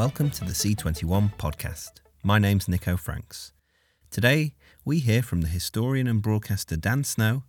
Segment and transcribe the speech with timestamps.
[0.00, 2.00] Welcome to the C21 podcast.
[2.22, 3.52] My name's Nico Franks.
[4.10, 7.42] Today, we hear from the historian and broadcaster Dan Snow,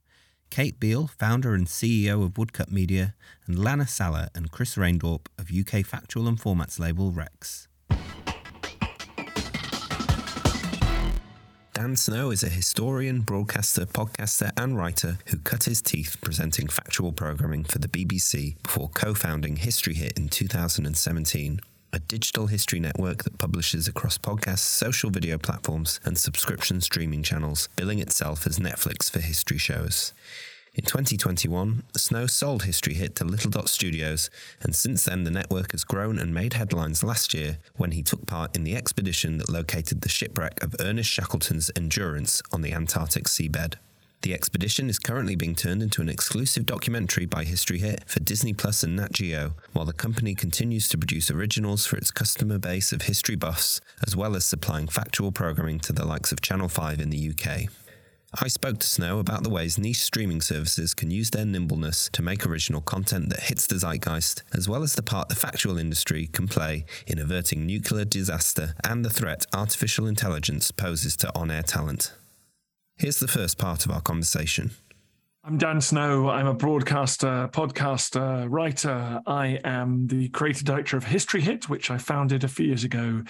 [0.50, 3.16] Kate Beal, founder and CEO of Woodcut Media,
[3.48, 7.70] and Lana Salah and Chris Reindorp of UK factual and formats label Rex.
[11.72, 17.14] Dan Snow is a historian, broadcaster, podcaster, and writer who cut his teeth presenting factual
[17.14, 21.62] programming for the BBC before co founding History Hit in 2017,
[21.94, 27.70] a digital history network that publishes across podcasts, social video platforms, and subscription streaming channels,
[27.76, 30.14] billing itself as Netflix for history shows.
[30.74, 34.30] In 2021, Snow sold History Hit to Little Dot Studios,
[34.62, 38.26] and since then the network has grown and made headlines last year when he took
[38.26, 43.26] part in the expedition that located the shipwreck of Ernest Shackleton's Endurance on the Antarctic
[43.26, 43.76] seabed.
[44.22, 48.54] The expedition is currently being turned into an exclusive documentary by History Hit for Disney
[48.54, 52.92] Plus and Nat Geo, while the company continues to produce originals for its customer base
[52.92, 57.00] of history buffs, as well as supplying factual programming to the likes of Channel 5
[57.00, 57.70] in the UK.
[58.40, 62.22] I spoke to Snow about the ways niche streaming services can use their nimbleness to
[62.22, 66.28] make original content that hits the zeitgeist, as well as the part the factual industry
[66.28, 71.64] can play in averting nuclear disaster and the threat artificial intelligence poses to on air
[71.64, 72.14] talent.
[73.02, 74.70] Here's the first part of our conversation.
[75.44, 76.30] I'm Dan Snow.
[76.30, 79.20] I'm a broadcaster, podcaster, writer.
[79.26, 83.24] I am the creative director of History Hit, which I founded a few years ago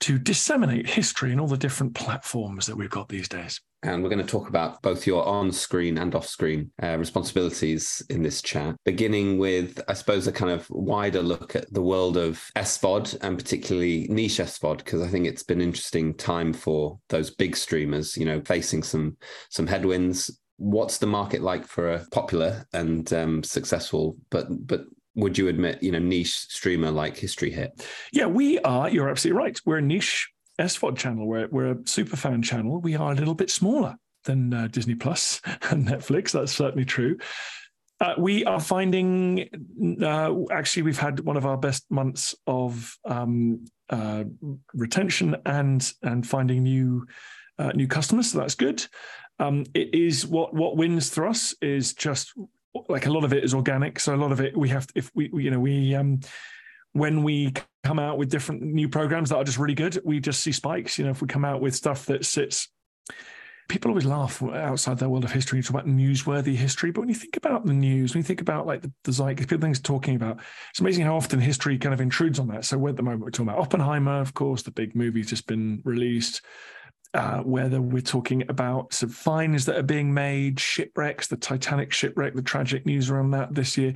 [0.00, 3.60] to disseminate history in all the different platforms that we've got these days.
[3.84, 8.02] And we're going to talk about both your on screen and off screen uh, responsibilities
[8.10, 12.16] in this chat, beginning with, I suppose, a kind of wider look at the world
[12.16, 17.30] of SVOD and particularly niche SVOD, because I think it's been interesting time for those
[17.30, 19.16] big streamers, you know, facing some
[19.50, 20.40] some headwinds.
[20.56, 24.86] What's the market like for a popular and um, successful, but but
[25.18, 27.86] would you admit, you know, niche streamer like History Hit?
[28.12, 28.88] Yeah, we are.
[28.88, 29.60] You're absolutely right.
[29.66, 30.30] We're a niche
[30.60, 31.26] SVOD channel.
[31.26, 32.80] We're, we're a super fan channel.
[32.80, 35.40] We are a little bit smaller than uh, Disney Plus
[35.70, 36.30] and Netflix.
[36.30, 37.18] That's certainly true.
[38.00, 39.48] Uh, we are finding
[40.00, 44.22] uh, actually we've had one of our best months of um, uh,
[44.72, 47.04] retention and and finding new
[47.58, 48.30] uh, new customers.
[48.30, 48.86] So that's good.
[49.40, 52.34] Um, it is what what wins for us is just
[52.88, 54.00] like a lot of it is organic.
[54.00, 56.20] So a lot of it we have to, if we you know we um,
[56.92, 57.52] when we
[57.84, 60.98] come out with different new programs that are just really good, we just see spikes.
[60.98, 62.68] You know, if we come out with stuff that sits,
[63.68, 65.58] people always laugh outside their world of history.
[65.58, 68.40] You talk about newsworthy history, but when you think about the news, when you think
[68.40, 70.40] about like the, the zeitgeist, people things talking about,
[70.70, 72.64] it's amazing how often history kind of intrudes on that.
[72.64, 75.82] So at the moment we're talking about Oppenheimer, of course, the big movie's just been
[75.84, 76.40] released.
[77.14, 82.34] Uh, whether we're talking about some finds that are being made, shipwrecks, the Titanic shipwreck,
[82.34, 83.94] the tragic news around that this year.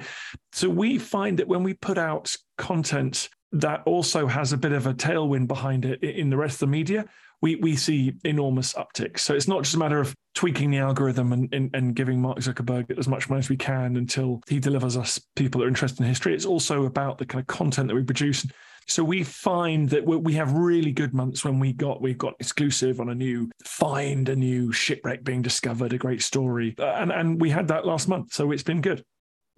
[0.52, 4.86] So we find that when we put out content that also has a bit of
[4.86, 7.04] a tailwind behind it in the rest of the media,
[7.42, 9.20] we we see enormous upticks.
[9.20, 12.38] So it's not just a matter of tweaking the algorithm and, and, and, giving Mark
[12.38, 16.00] Zuckerberg as much money as we can until he delivers us people that are interested
[16.00, 16.34] in history.
[16.34, 18.46] It's also about the kind of content that we produce.
[18.86, 23.00] So we find that we have really good months when we got we've got exclusive
[23.00, 27.40] on a new find, a new shipwreck being discovered, a great story, uh, and and
[27.40, 28.32] we had that last month.
[28.32, 29.04] So it's been good.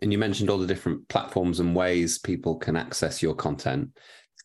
[0.00, 3.90] And you mentioned all the different platforms and ways people can access your content.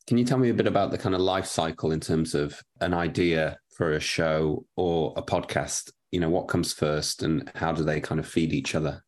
[0.08, 2.62] Can you tell me a bit about the kind of life cycle in terms of
[2.82, 5.92] an idea for a show or a podcast?
[6.12, 9.04] You know, what comes first and how do they kind of feed each other?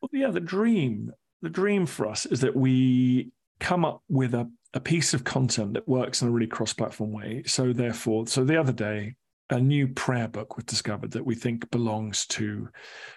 [0.00, 4.50] Well, yeah, the dream, the dream for us is that we come up with a,
[4.76, 7.42] a piece of content that works in a really cross-platform way.
[7.46, 9.14] So therefore, so the other day,
[9.50, 12.68] a new prayer book was discovered that we think belongs to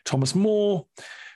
[0.05, 0.85] Thomas More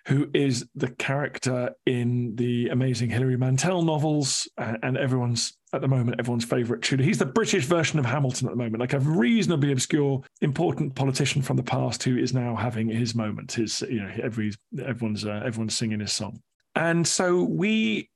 [0.05, 6.19] who is the character in the amazing Hilary Mantel novels and everyone's at the moment
[6.19, 7.03] everyone's favorite Tudor.
[7.03, 11.41] He's the British version of Hamilton at the moment, like a reasonably obscure, important politician
[11.41, 13.53] from the past who is now having his moment.
[13.53, 14.51] His, you know, every
[14.83, 16.41] everyone's uh, everyone's singing his song,
[16.75, 18.09] and so we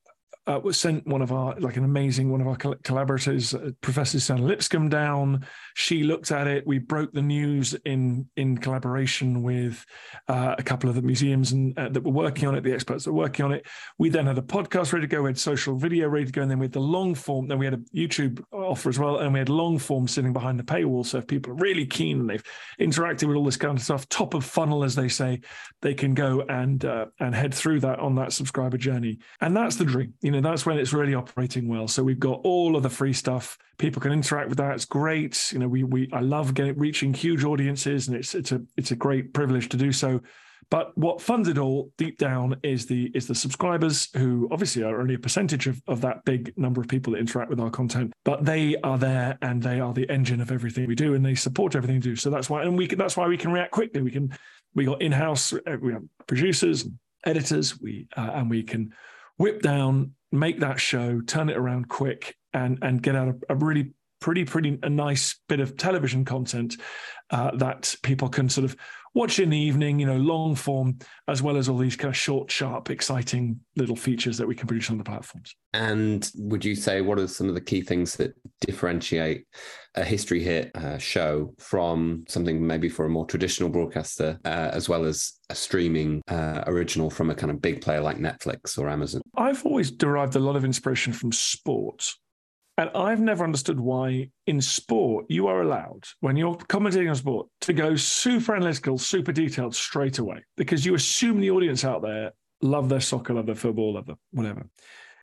[0.48, 4.46] uh, sent one of our like an amazing one of our collaborators, uh, Professor Suzannah
[4.46, 5.46] Lipscomb, down.
[5.76, 6.66] She looked at it.
[6.66, 9.86] We broke the news in in collaboration with
[10.30, 13.04] uh, a couple of the museums and uh, that were working on it, the experts
[13.04, 13.68] that were working on it.
[13.98, 15.22] We then had a podcast ready to go.
[15.22, 17.48] We had social video ready to go, and then we had the long form.
[17.48, 20.58] Then we had a YouTube offer as well, and we had long form sitting behind
[20.60, 21.06] the paywall.
[21.06, 22.44] So if people are really keen and they've
[22.80, 25.42] interacted with all this kind of stuff, top of funnel as they say,
[25.82, 29.20] they can go and uh, and head through that on that subscriber journey.
[29.42, 31.88] And that's the dream, you know know, that's when it's really operating well.
[31.88, 33.58] So we've got all of the free stuff.
[33.78, 34.74] People can interact with that.
[34.74, 35.52] It's great.
[35.52, 38.92] You know, we we I love getting reaching huge audiences, and it's it's a it's
[38.92, 40.22] a great privilege to do so.
[40.70, 45.00] But what funds it all deep down is the is the subscribers who obviously are
[45.00, 48.12] only a percentage of, of that big number of people that interact with our content,
[48.26, 51.36] but they are there and they are the engine of everything we do and they
[51.36, 52.16] support everything we do.
[52.18, 54.02] So that's why and we can, that's why we can react quickly.
[54.02, 54.38] We can
[54.76, 56.86] we got in-house uh, we have producers,
[57.26, 58.94] editors, we uh, and we can
[59.38, 63.56] whip down, make that show, turn it around quick and and get out a, a
[63.56, 66.78] really pretty pretty a nice bit of television content
[67.30, 68.76] uh, that people can sort of
[69.18, 70.98] watch in the evening, you know, long form,
[71.28, 74.68] as well as all these kind of short, sharp, exciting little features that we can
[74.68, 75.56] produce on the platforms.
[75.74, 79.46] And would you say what are some of the key things that differentiate
[79.96, 84.88] a history hit uh, show from something maybe for a more traditional broadcaster, uh, as
[84.88, 88.88] well as a streaming uh, original from a kind of big player like Netflix or
[88.88, 89.22] Amazon?
[89.36, 92.14] I've always derived a lot of inspiration from sport.
[92.78, 97.48] And I've never understood why in sport you are allowed, when you're commentating on sport,
[97.62, 102.34] to go super analytical, super detailed straight away because you assume the audience out there
[102.62, 104.68] love their soccer, love their football, love their whatever.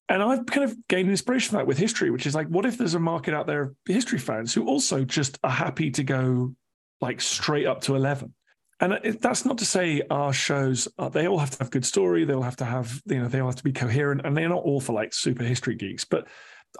[0.08, 2.76] And I've kind of gained inspiration from that with history, which is like, what if
[2.76, 6.54] there's a market out there of history fans who also just are happy to go
[7.00, 8.34] like straight up to 11?
[8.80, 12.24] And that's not to say our shows, uh, they all have to have good story.
[12.24, 14.48] They all have to have, you know, they all have to be coherent and they're
[14.48, 16.04] not all for like super history geeks.
[16.04, 16.26] But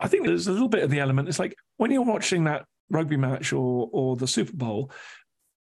[0.01, 1.29] I think there's a little bit of the element.
[1.29, 4.91] It's like when you're watching that rugby match or or the Super Bowl,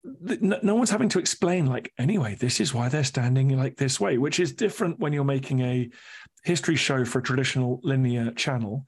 [0.05, 4.01] no, no one's having to explain like anyway this is why they're standing like this
[4.01, 5.89] way which is different when you're making a
[6.43, 8.85] history show for a traditional linear channel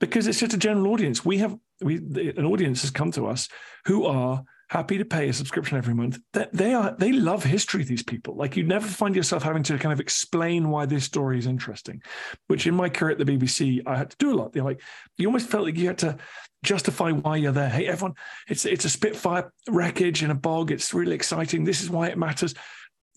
[0.00, 1.96] because it's just a general audience we have we
[2.36, 3.48] an audience has come to us
[3.86, 6.18] who are happy to pay a subscription every month.
[6.32, 7.84] They, they are they love history.
[7.84, 11.38] These people, like you never find yourself having to kind of explain why this story
[11.38, 12.02] is interesting.
[12.46, 14.54] Which in my career at the BBC, I had to do a lot.
[14.54, 14.82] Know, like
[15.16, 16.18] you almost felt like you had to
[16.62, 17.68] justify why you're there.
[17.68, 18.14] Hey, everyone,
[18.48, 20.70] it's it's a Spitfire wreckage in a bog.
[20.70, 21.64] It's really exciting.
[21.64, 22.54] This is why it matters.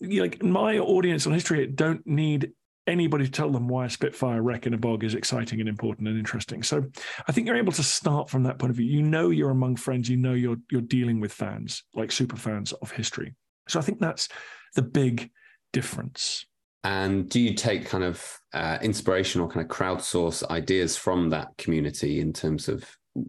[0.00, 2.52] Like my audience on history don't need
[2.86, 6.08] anybody to tell them why a Spitfire wreck in a bog is exciting and important
[6.08, 6.62] and interesting.
[6.62, 6.84] So
[7.26, 8.86] I think you're able to start from that point of view.
[8.86, 10.08] You know you're among friends.
[10.08, 13.34] You know you're you're dealing with fans, like super fans of history.
[13.68, 14.28] So I think that's
[14.74, 15.30] the big
[15.72, 16.46] difference.
[16.84, 21.56] And do you take kind of uh, inspiration or kind of crowdsource ideas from that
[21.56, 22.84] community in terms of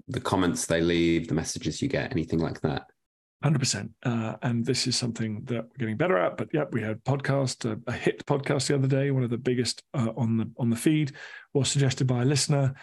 [0.07, 2.88] the comments they leave, the messages you get, anything like that?
[3.43, 3.91] Hundred uh, percent,
[4.41, 6.37] and this is something that we're getting better at.
[6.37, 9.83] But yeah, we had podcast, a, hit podcast the other day, one of the biggest
[9.93, 11.11] uh, on the on the feed,
[11.53, 12.73] was suggested by a listener.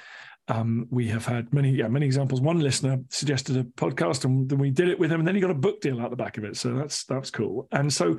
[0.49, 2.43] Um, we have had many, yeah, many examples.
[2.43, 5.41] One listener suggested a podcast, and then we did it with him, and then he
[5.41, 6.59] got a book deal out the back of it.
[6.59, 7.67] So that's that's cool.
[7.73, 8.19] And so,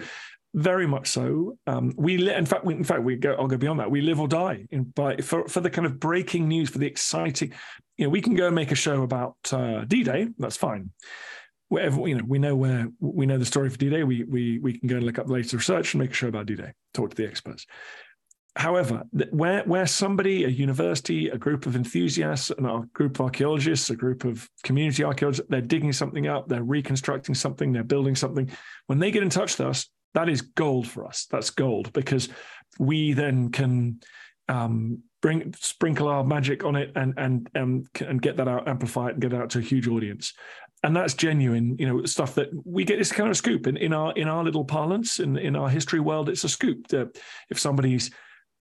[0.55, 1.59] very much so.
[1.67, 3.35] Um, we, li- in fact, we, in fact, we go.
[3.35, 3.91] I'll go beyond that.
[3.91, 6.87] We live or die in by for for the kind of breaking news, for the
[6.87, 7.53] exciting.
[7.97, 10.29] You know, we can go and make a show about uh, D-Day.
[10.39, 10.89] That's fine
[11.71, 14.77] wherever you know we know where we know the story for D-Day, we we we
[14.77, 17.11] can go and look up the latest research and make a show about D-Day, talk
[17.11, 17.65] to the experts.
[18.57, 23.89] However, where where somebody, a university, a group of enthusiasts, and a group of archaeologists,
[23.89, 28.49] a group of community archaeologists, they're digging something up, they're reconstructing something, they're building something.
[28.87, 31.25] When they get in touch with us, that is gold for us.
[31.31, 32.27] That's gold because
[32.79, 34.01] we then can
[34.49, 39.07] um, bring sprinkle our magic on it and and and and get that out, amplify
[39.07, 40.33] it, and get it out to a huge audience
[40.83, 43.93] and that's genuine you know stuff that we get it's kind of scoop in, in
[43.93, 47.17] our in our little parlance in in our history world it's a scoop that
[47.49, 48.11] if somebody's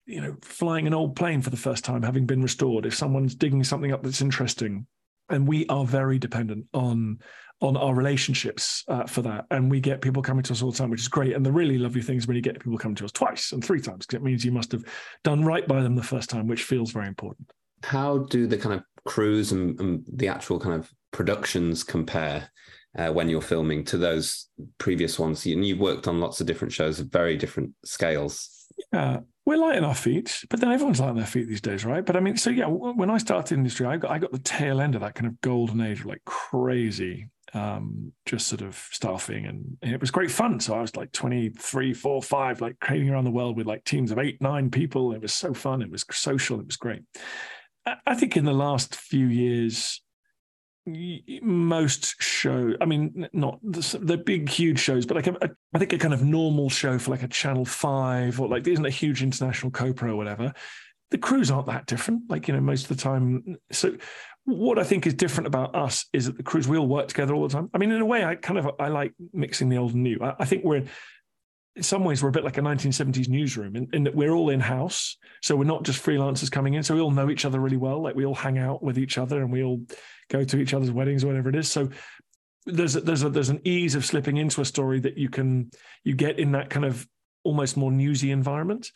[0.06, 3.34] you know flying an old plane for the first time having been restored if someone's
[3.34, 4.86] digging something up that's interesting
[5.30, 7.18] and we are very dependent on
[7.60, 9.46] on our relationships uh, for that.
[9.50, 11.34] And we get people coming to us all the time which is great.
[11.34, 13.64] And the really lovely thing is when you get people coming to us twice and
[13.64, 14.84] three times because it means you must have
[15.24, 17.50] done right by them the first time which feels very important.
[17.82, 22.50] How do the kind of crews and, and the actual kind of productions compare
[22.96, 24.48] uh, when you're filming to those
[24.78, 25.44] previous ones?
[25.46, 28.66] And you've worked on lots of different shows of very different scales.
[28.92, 31.84] Yeah, we're light on our feet, but then everyone's light on their feet these days,
[31.84, 32.04] right?
[32.04, 34.38] But I mean, so yeah, when I started in industry, I got I got the
[34.38, 38.76] tail end of that kind of golden age, of like crazy, um, just sort of
[38.92, 40.60] staffing, and, and, it was great fun.
[40.60, 44.10] So I was like 23, 4, 5, like trading around the world with like teams
[44.10, 45.12] of eight, nine people.
[45.12, 45.82] It was so fun.
[45.82, 46.60] It was social.
[46.60, 47.02] It was great.
[48.06, 50.02] I think in the last few years,
[51.42, 55.98] most show i mean not the, big huge shows but like a, I think a
[55.98, 59.70] kind of normal show for like a channel 5 or like isn't a huge international
[59.70, 60.52] co-pro or whatever.
[61.10, 63.56] The crews aren't that different like you know most of the time.
[63.70, 63.96] So
[64.44, 67.34] what i think is different about us is that the crews we all work together
[67.34, 67.70] all the time.
[67.74, 70.18] I mean in a way i kind of i like mixing the old and new.
[70.22, 70.88] I, I think we're in
[71.80, 74.58] some ways we're a bit like a 1970s newsroom in, in, that we're all in
[74.58, 76.82] house so we're not just freelancers coming in.
[76.82, 78.02] So we all know each other really well.
[78.02, 79.80] Like we all hang out with each other and we all
[80.30, 81.88] go to each other's weddings or whatever it is so
[82.68, 85.70] there's a, there's a, there's an ease of slipping into a story that you can
[86.04, 87.06] you get in that kind of
[87.44, 88.92] almost more newsy environment.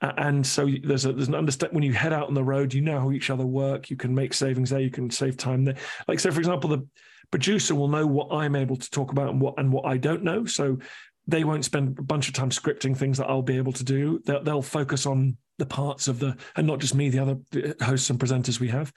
[0.00, 2.80] and so there's a there's an understand when you head out on the road, you
[2.80, 3.88] know how each other work.
[3.90, 4.80] You can make savings there.
[4.80, 5.76] You can save time there.
[6.08, 6.86] Like so, for example, the
[7.30, 10.24] producer will know what I'm able to talk about and what and what I don't
[10.24, 10.44] know.
[10.44, 10.78] So
[11.26, 14.20] they won't spend a bunch of time scripting things that I'll be able to do.
[14.26, 17.36] They'll, they'll focus on the parts of the and not just me, the other
[17.80, 18.92] hosts and presenters we have.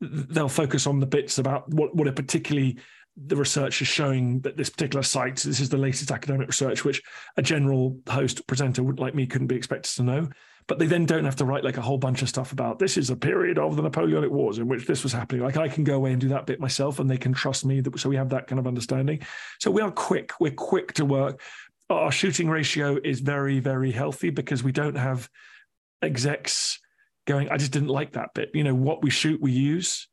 [0.00, 2.78] They'll focus on the bits about what what a particularly
[3.16, 7.00] the research is showing that this particular site, this is the latest academic research, which
[7.36, 10.28] a general host presenter like me couldn't be expected to know.
[10.66, 12.96] But they then don't have to write like a whole bunch of stuff about this
[12.96, 15.42] is a period of the Napoleonic Wars in which this was happening.
[15.42, 17.80] Like I can go away and do that bit myself, and they can trust me.
[17.80, 19.20] That, so we have that kind of understanding.
[19.60, 20.32] So we are quick.
[20.40, 21.40] We're quick to work.
[21.90, 25.28] Our shooting ratio is very, very healthy because we don't have
[26.00, 26.80] execs
[27.26, 27.48] going.
[27.48, 28.50] I just didn't like that bit.
[28.54, 30.08] You know what we shoot, we use.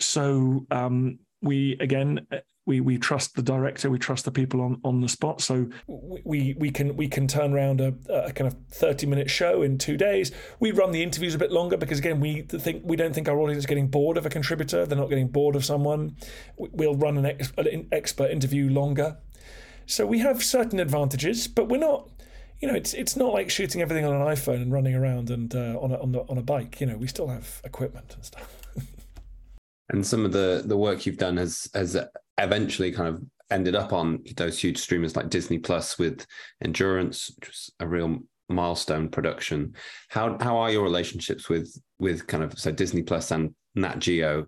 [0.00, 2.26] So um, we again
[2.64, 5.40] we we trust the director, we trust the people on on the spot.
[5.40, 9.62] So we we can we can turn around a, a kind of thirty minute show
[9.62, 10.30] in two days.
[10.60, 13.38] We run the interviews a bit longer because again we think we don't think our
[13.38, 14.86] audience is getting bored of a contributor.
[14.86, 16.16] They're not getting bored of someone.
[16.56, 19.18] We'll run an, ex, an expert interview longer.
[19.86, 22.08] So we have certain advantages, but we're not.
[22.62, 25.54] You know, it's it's not like shooting everything on an iPhone and running around and
[25.54, 26.80] uh, on a, on, the, on a bike.
[26.80, 28.56] You know, we still have equipment and stuff.
[29.90, 31.98] and some of the the work you've done has has
[32.38, 36.24] eventually kind of ended up on those huge streamers like Disney Plus with
[36.64, 39.74] Endurance, which was a real milestone production.
[40.08, 44.46] How how are your relationships with with kind of so Disney Plus and Nat Geo?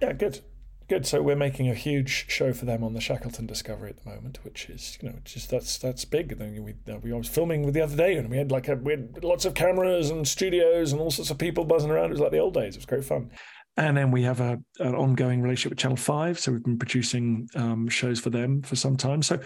[0.00, 0.40] Yeah, good.
[0.88, 1.04] Good.
[1.04, 4.38] So we're making a huge show for them on the Shackleton Discovery at the moment,
[4.44, 6.38] which is you know just that's that's big.
[6.38, 9.24] We we was filming with the other day, and we had like a, we had
[9.24, 12.06] lots of cameras and studios and all sorts of people buzzing around.
[12.06, 12.76] It was like the old days.
[12.76, 13.30] It was great fun.
[13.76, 16.38] And then we have a, an ongoing relationship with Channel 5.
[16.38, 19.22] So we've been producing um, shows for them for some time.
[19.22, 19.38] So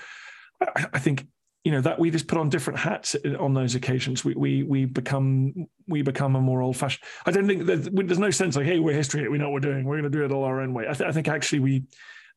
[0.60, 1.26] I, I, think,
[1.64, 4.24] you know, that we just put on different hats on those occasions.
[4.24, 7.04] We we we become we become a more old fashioned.
[7.26, 9.28] I don't think there's, there's no sense like, hey, we're history.
[9.28, 9.84] We know what we're doing.
[9.84, 10.86] We're going to do it all our own way.
[10.88, 11.84] I, th- I think actually we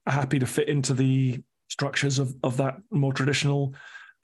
[0.07, 3.73] are happy to fit into the structures of of that more traditional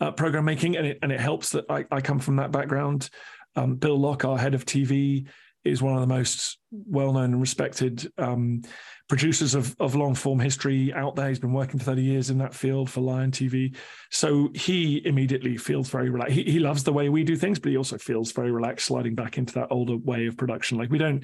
[0.02, 3.10] uh, program making, and it and it helps that I, I come from that background.
[3.56, 5.28] Um, Bill Locke, our head of TV,
[5.64, 8.62] is one of the most well-known and respected um,
[9.10, 11.28] producers of, of long-form history out there.
[11.28, 13.76] He's been working for 30 years in that field for Lion TV.
[14.12, 16.36] So he immediately feels very relaxed.
[16.36, 19.16] He, he loves the way we do things, but he also feels very relaxed sliding
[19.16, 20.78] back into that older way of production.
[20.78, 21.24] Like we don't,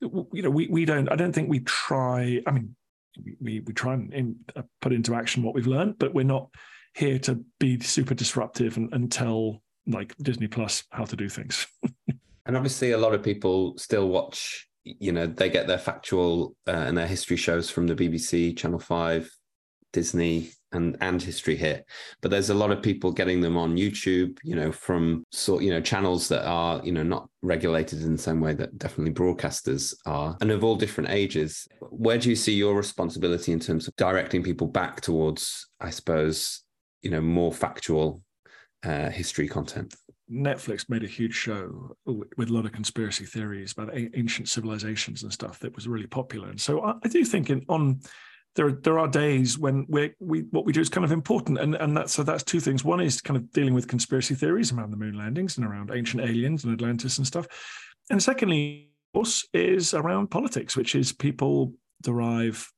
[0.00, 2.74] you know, we, we don't, I don't think we try, I mean,
[3.40, 6.48] we, we try and in, uh, put into action what we've learned, but we're not
[6.94, 11.66] here to be super disruptive and, and tell like Disney Plus how to do things.
[12.46, 14.68] And obviously, a lot of people still watch.
[14.84, 18.78] You know, they get their factual uh, and their history shows from the BBC, Channel
[18.78, 19.30] Five,
[19.92, 21.86] Disney, and and History Hit.
[22.20, 24.38] But there's a lot of people getting them on YouTube.
[24.42, 28.22] You know, from sort you know channels that are you know not regulated in the
[28.22, 31.66] same way that definitely broadcasters are, and of all different ages.
[31.80, 36.62] Where do you see your responsibility in terms of directing people back towards, I suppose,
[37.02, 38.22] you know, more factual
[38.84, 39.94] uh, history content?
[40.30, 45.32] Netflix made a huge show with a lot of conspiracy theories about ancient civilizations and
[45.32, 46.48] stuff that was really popular.
[46.48, 48.00] And so I, I do think in, on
[48.56, 51.74] there there are days when we we what we do is kind of important, and
[51.74, 52.84] and that's so that's two things.
[52.84, 56.22] One is kind of dealing with conspiracy theories around the moon landings and around ancient
[56.22, 57.46] aliens and Atlantis and stuff,
[58.10, 62.70] and secondly, of course, is around politics, which is people derive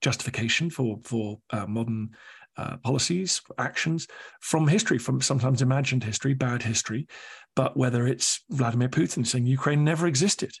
[0.00, 2.10] justification for for uh, modern
[2.56, 4.06] uh, policies, actions
[4.40, 7.06] from history, from sometimes imagined history, bad history,
[7.56, 10.52] but whether it's Vladimir Putin saying Ukraine never existed.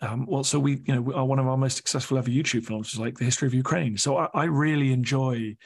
[0.00, 2.92] Um, well, so we, you know, are one of our most successful ever YouTube films
[2.92, 3.96] is like the history of Ukraine.
[3.96, 5.56] So I, I really enjoy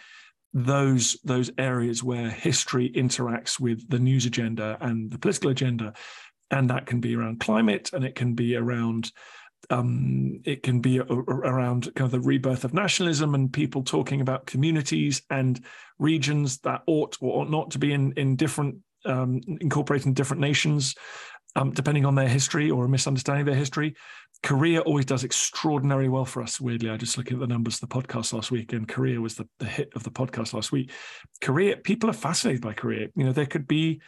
[0.53, 5.95] those those areas where history interacts with the news agenda and the political agenda,
[6.51, 9.11] and that can be around climate and it can be around
[9.71, 13.83] um, it can be a, a, around kind of the rebirth of nationalism and people
[13.83, 15.65] talking about communities and
[15.99, 20.95] regions that ought or ought not to be in in different um, incorporating different nations,
[21.55, 23.95] um, depending on their history or a misunderstanding of their history.
[24.43, 26.61] Korea always does extraordinarily well for us.
[26.61, 29.37] Weirdly, I just looking at the numbers of the podcast last week, and Korea was
[29.37, 30.93] the, the hit of the podcast last week.
[31.41, 33.09] Korea, people are fascinated by Korea.
[33.17, 34.01] You know, there could be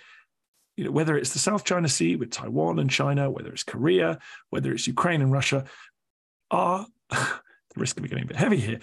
[0.79, 4.21] you know, whether it's the South China Sea with Taiwan and China, whether it's Korea,
[4.51, 5.65] whether it's Ukraine and Russia,
[6.53, 7.41] are the
[7.75, 8.79] risk of getting a bit heavy here.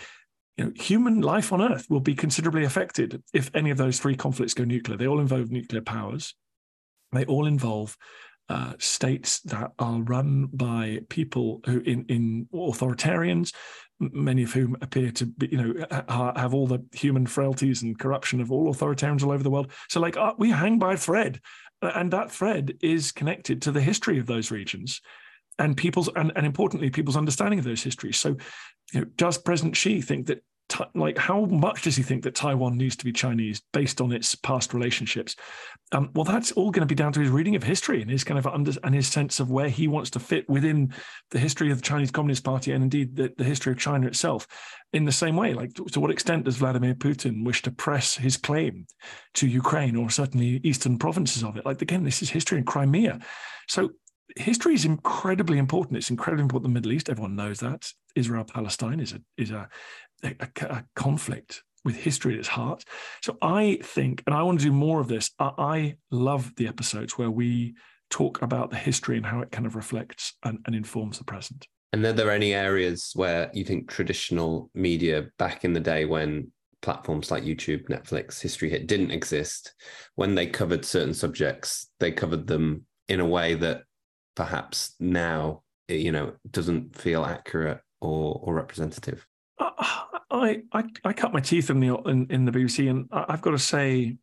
[0.58, 4.16] You know, human life on Earth will be considerably affected if any of those three
[4.16, 4.98] conflicts go nuclear.
[4.98, 6.36] They all involve nuclear powers.
[7.14, 7.96] They all involve
[8.50, 13.54] uh, states that are run by people who in, in authoritarians
[14.00, 15.86] many of whom appear to be, you know,
[16.36, 19.72] have all the human frailties and corruption of all authoritarians all over the world.
[19.90, 21.40] So, like, uh, we hang by a thread,
[21.82, 25.02] and that thread is connected to the history of those regions
[25.60, 28.18] and people's and, and importantly people's understanding of those histories.
[28.18, 28.38] So
[28.94, 30.44] you know does president xi think that
[30.96, 34.36] like how much does he think that Taiwan needs to be Chinese based on its
[34.36, 35.36] past relationships?
[35.92, 38.24] Um, well, that's all going to be down to his reading of history and his
[38.24, 40.94] kind of under and his sense of where he wants to fit within
[41.32, 44.48] the history of the Chinese Communist Party and indeed the, the history of China itself.
[44.94, 48.16] In the same way, like to, to what extent does Vladimir Putin wish to press
[48.16, 48.88] his claim
[49.36, 51.66] to Ukraine or certainly eastern provinces of it?
[51.66, 53.20] Like again, this is history in Crimea.
[53.68, 53.92] So
[54.36, 55.98] history is incredibly important.
[55.98, 57.10] It's incredibly important the Middle East.
[57.10, 57.92] Everyone knows that.
[58.16, 59.70] Israel Palestine is a is a
[60.26, 62.84] a, a, conflict with history at its heart.
[63.22, 65.32] So I think, and I want to do more of this.
[65.40, 67.76] I, I, love the episodes where we
[68.10, 71.68] talk about the history and how it kind of reflects and, and informs the present.
[71.94, 76.52] And are there any areas where you think traditional media back in the day when
[76.82, 79.74] platforms like YouTube, Netflix, History Hit didn't exist,
[80.16, 83.84] when they covered certain subjects, they covered them in a way that
[84.36, 89.26] perhaps now, you know, doesn't feel accurate or, or representative?
[89.58, 89.72] Uh,
[90.36, 93.52] I, I, I cut my teeth in the in, in the BBC, and I've got
[93.52, 94.18] to say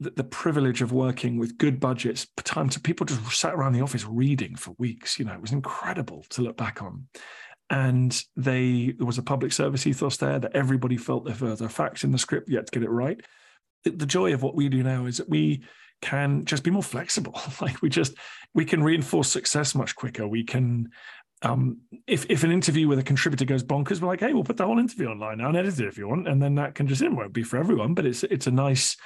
[0.00, 3.80] that the privilege of working with good budgets, time to people just sat around the
[3.80, 5.18] office reading for weeks.
[5.18, 7.08] You know, it was incredible to look back on.
[7.70, 12.04] And they there was a public service ethos there that everybody felt there were facts
[12.04, 13.20] in the script, yet to get it right.
[13.84, 15.64] The, the joy of what we do now is that we
[16.00, 17.40] can just be more flexible.
[17.60, 18.14] like we just
[18.54, 20.26] we can reinforce success much quicker.
[20.26, 20.90] We can
[21.42, 24.56] um, if if an interview with a contributor goes bonkers, we're like, hey, we'll put
[24.56, 27.02] the whole interview online and edit it if you want, and then that can just
[27.02, 28.96] it won't be for everyone, but it's it's a nice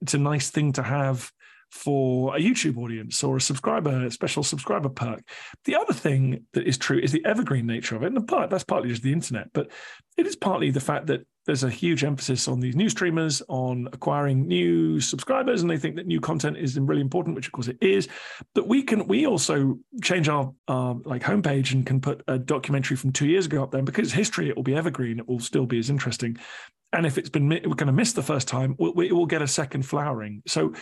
[0.00, 1.30] it's a nice thing to have
[1.70, 5.22] for a YouTube audience or a subscriber, a special subscriber perk.
[5.64, 8.12] The other thing that is true is the evergreen nature of it.
[8.12, 9.70] And part, that's partly just the internet, but
[10.16, 13.88] it is partly the fact that there's a huge emphasis on these new streamers on
[13.92, 17.68] acquiring new subscribers and they think that new content is really important which of course
[17.68, 18.08] it is.
[18.54, 22.96] But we can we also change our, our like homepage and can put a documentary
[22.96, 25.66] from two years ago up there because history it will be evergreen it will still
[25.66, 26.38] be as interesting.
[26.92, 29.48] And if it's been we're going to miss the first time it will get a
[29.48, 30.42] second flowering.
[30.46, 30.74] So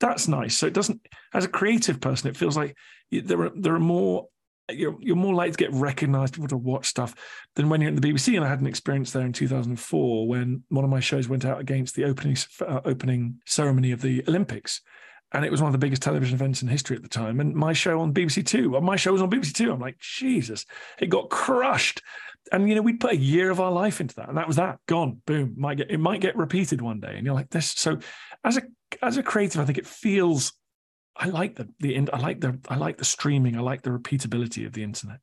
[0.00, 0.56] that's nice.
[0.56, 1.00] So it doesn't
[1.34, 2.74] as a creative person it feels like
[3.10, 4.28] there are there are more
[4.70, 7.14] you're, you're more likely to get recognized, people to watch stuff
[7.54, 8.36] than when you're at the BBC.
[8.36, 11.60] And I had an experience there in 2004 when one of my shows went out
[11.60, 14.80] against the opening uh, opening ceremony of the Olympics.
[15.32, 17.40] And it was one of the biggest television events in history at the time.
[17.40, 19.72] And my show on BBC Two, my show was on BBC Two.
[19.72, 20.64] I'm like, Jesus,
[21.00, 22.00] it got crushed.
[22.52, 24.56] And you know, we put a year of our life into that, and that was
[24.56, 25.20] that gone.
[25.26, 25.54] Boom.
[25.56, 27.14] Might get it might get repeated one day.
[27.16, 27.72] And you're like, this.
[27.72, 27.98] So,
[28.44, 28.62] as a
[29.02, 30.52] as a creative, I think it feels
[31.18, 33.56] I like the the I like the I like the streaming.
[33.56, 35.18] I like the repeatability of the internet.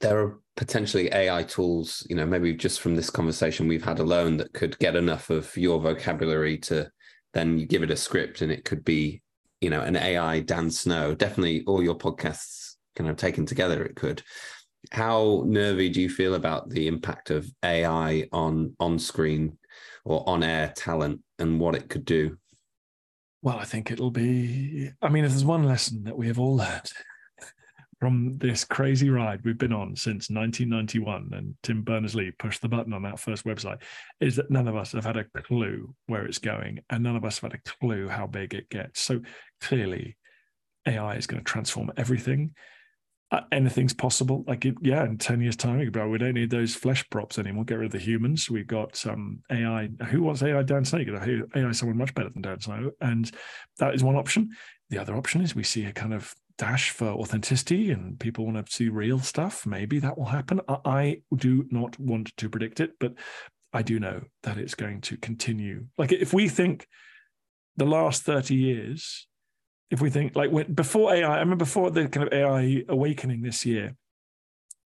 [0.00, 4.36] There are potentially AI tools, you know, maybe just from this conversation we've had alone
[4.38, 6.90] that could get enough of your vocabulary to
[7.32, 9.22] then you give it a script and it could be,
[9.60, 11.14] you know, an AI Dan Snow.
[11.14, 14.22] Definitely all your podcasts kind of taken together, it could.
[14.90, 19.58] How nervy do you feel about the impact of AI on on screen
[20.04, 22.36] or on air talent and what it could do?
[23.42, 24.90] Well, I think it'll be.
[25.00, 26.92] I mean, if there's one lesson that we have all learned
[28.00, 32.68] from this crazy ride we've been on since 1991 and Tim Berners Lee pushed the
[32.68, 33.80] button on that first website,
[34.20, 37.24] is that none of us have had a clue where it's going and none of
[37.24, 39.00] us have had a clue how big it gets.
[39.00, 39.22] So
[39.62, 40.16] clearly,
[40.86, 42.54] AI is going to transform everything
[43.52, 44.44] anything's possible.
[44.46, 47.64] Like, it, yeah, in 10 years' time, we don't need those flesh props anymore.
[47.64, 48.50] Get rid of the humans.
[48.50, 49.88] We've got some um, AI.
[50.06, 50.84] Who wants AI Dan?
[50.92, 52.90] You AI someone much better than Dan Snow.
[53.00, 53.30] And
[53.78, 54.50] that is one option.
[54.88, 58.66] The other option is we see a kind of dash for authenticity and people want
[58.66, 59.64] to see real stuff.
[59.64, 60.60] Maybe that will happen.
[60.68, 63.14] I, I do not want to predict it, but
[63.72, 65.86] I do know that it's going to continue.
[65.96, 66.88] Like, if we think
[67.76, 69.28] the last 30 years,
[69.90, 73.42] if we think like when before AI, I remember before the kind of AI awakening
[73.42, 73.96] this year,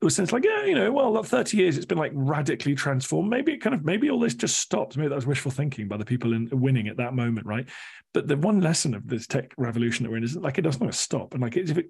[0.01, 3.31] it was sense like, yeah, you know, well, 30 years, it's been like radically transformed.
[3.31, 4.97] Maybe it kind of, maybe all this just stops.
[4.97, 7.67] Maybe that was wishful thinking by the people in winning at that moment, right?
[8.13, 10.95] But the one lesson of this tech revolution that we're in is like it doesn't
[10.95, 11.87] stop, and like it,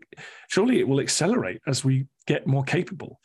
[0.48, 3.20] surely it will accelerate as we get more capable.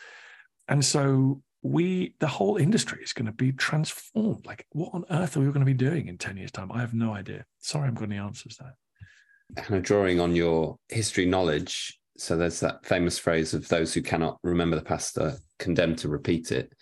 [0.68, 4.46] And so we, the whole industry is going to be transformed.
[4.46, 6.72] Like, what on earth are we going to be doing in 10 years' time?
[6.72, 7.46] I have no idea.
[7.60, 8.76] Sorry, I'm got any answers there
[9.56, 11.98] kind of drawing on your history knowledge.
[12.18, 16.10] So there's that famous phrase of those who cannot remember the past are condemned to
[16.10, 16.74] repeat it.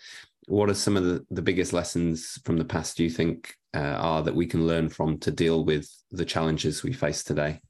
[0.46, 3.80] What are some of the, the biggest lessons from the past do you think uh,
[3.80, 7.60] are that we can learn from to deal with the challenges we face today?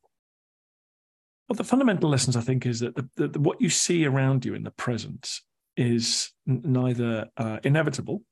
[1.48, 4.54] Well, the fundamental lessons I think is that the, the, what you see around you
[4.54, 5.40] in the present
[5.76, 8.22] is neither uh, inevitable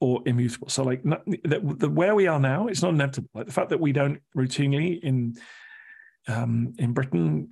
[0.00, 0.68] or immutable.
[0.68, 3.28] So, like the, the, where we are now, it's not inevitable.
[3.34, 5.34] Like the fact that we don't routinely in
[6.28, 7.48] um, in Britain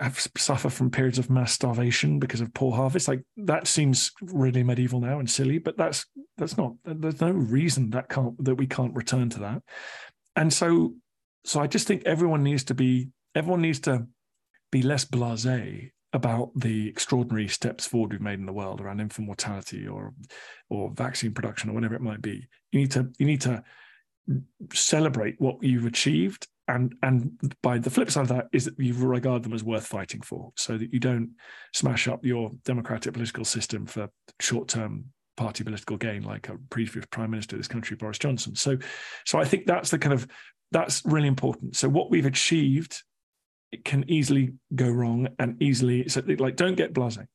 [0.00, 3.08] have suffer from periods of mass starvation because of poor harvest.
[3.08, 6.74] Like that seems really medieval now and silly, but that's that's not.
[6.84, 9.62] There's no reason that can't that we can't return to that.
[10.36, 10.94] And so,
[11.44, 14.06] so I just think everyone needs to be everyone needs to
[14.70, 19.26] be less blasé about the extraordinary steps forward we've made in the world around infant
[19.26, 20.14] mortality or
[20.70, 22.48] or vaccine production or whatever it might be.
[22.72, 23.62] You need to you need to
[24.72, 28.94] celebrate what you've achieved and and by the flip side of that is that you
[28.94, 31.30] regard them as worth fighting for so that you don't
[31.74, 34.08] smash up your democratic political system for
[34.40, 38.54] short-term party political gain like a previous prime minister of this country boris johnson.
[38.54, 38.76] So
[39.24, 40.26] so i think that's the kind of
[40.70, 41.76] that's really important.
[41.76, 43.02] So what we've achieved
[43.70, 47.26] it can easily go wrong and easily so like don't get blasé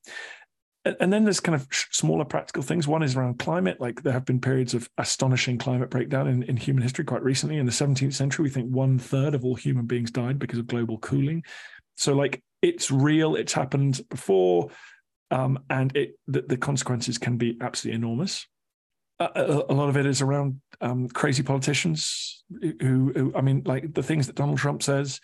[0.85, 2.87] and then there's kind of smaller practical things.
[2.87, 3.79] One is around climate.
[3.79, 7.57] Like there have been periods of astonishing climate breakdown in, in human history quite recently.
[7.57, 10.67] In the 17th century, we think one third of all human beings died because of
[10.67, 11.43] global cooling.
[11.95, 13.35] So like it's real.
[13.35, 14.71] It's happened before,
[15.31, 18.47] um, and it the, the, consequences can be absolutely enormous.
[19.19, 23.93] a, a, lot of it is around um, crazy politicians who, who, I mean, like
[23.93, 25.19] the things that Donald Trump says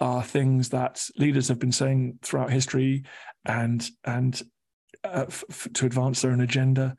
[0.00, 3.04] are things that leaders have been saying throughout history,
[3.44, 4.40] and and
[5.04, 6.96] uh, f- to advance their own agenda,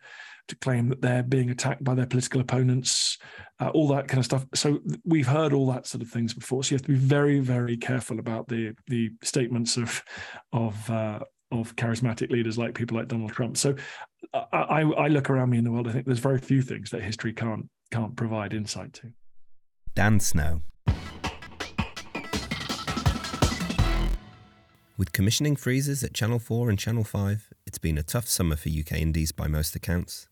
[0.47, 3.17] to claim that they're being attacked by their political opponents,
[3.59, 4.45] uh, all that kind of stuff.
[4.53, 6.63] So we've heard all that sort of things before.
[6.63, 10.03] So you have to be very, very careful about the the statements of
[10.51, 11.19] of uh,
[11.51, 13.57] of charismatic leaders like people like Donald Trump.
[13.57, 13.75] So
[14.33, 15.87] I, I look around me in the world.
[15.87, 19.13] I think there's very few things that history can't can't provide insight to.
[19.95, 20.61] Dan Snow.
[24.95, 28.69] With commissioning freezes at Channel 4 and Channel 5, it's been a tough summer for
[28.69, 30.27] UK indies by most accounts.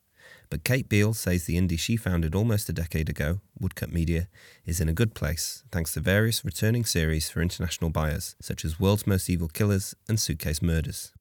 [0.52, 4.28] But Kate Beal says the indie she founded almost a decade ago, Woodcut Media,
[4.64, 8.80] is in a good place thanks to various returning series for international buyers, such as
[8.80, 11.14] World's Most Evil Killers and Suitcase Murders.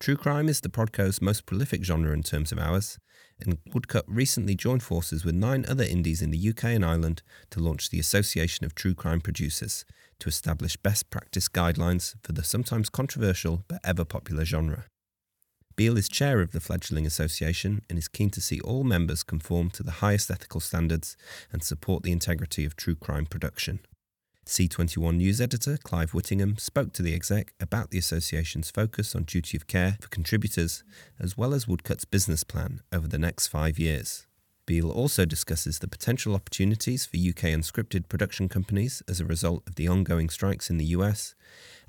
[0.00, 2.98] True crime is the Prodco's most prolific genre in terms of hours,
[3.38, 7.60] and Woodcut recently joined forces with nine other indies in the UK and Ireland to
[7.60, 9.84] launch the Association of True Crime Producers
[10.18, 14.86] to establish best practice guidelines for the sometimes controversial but ever popular genre.
[15.76, 19.70] Beal is chair of the fledgling association and is keen to see all members conform
[19.70, 21.16] to the highest ethical standards
[21.50, 23.80] and support the integrity of true crime production.
[24.44, 29.56] C21 news editor Clive Whittingham spoke to the exec about the association's focus on duty
[29.56, 30.82] of care for contributors,
[31.18, 34.26] as well as Woodcut's business plan over the next five years.
[34.64, 39.74] Beal also discusses the potential opportunities for UK unscripted production companies as a result of
[39.74, 41.34] the ongoing strikes in the US,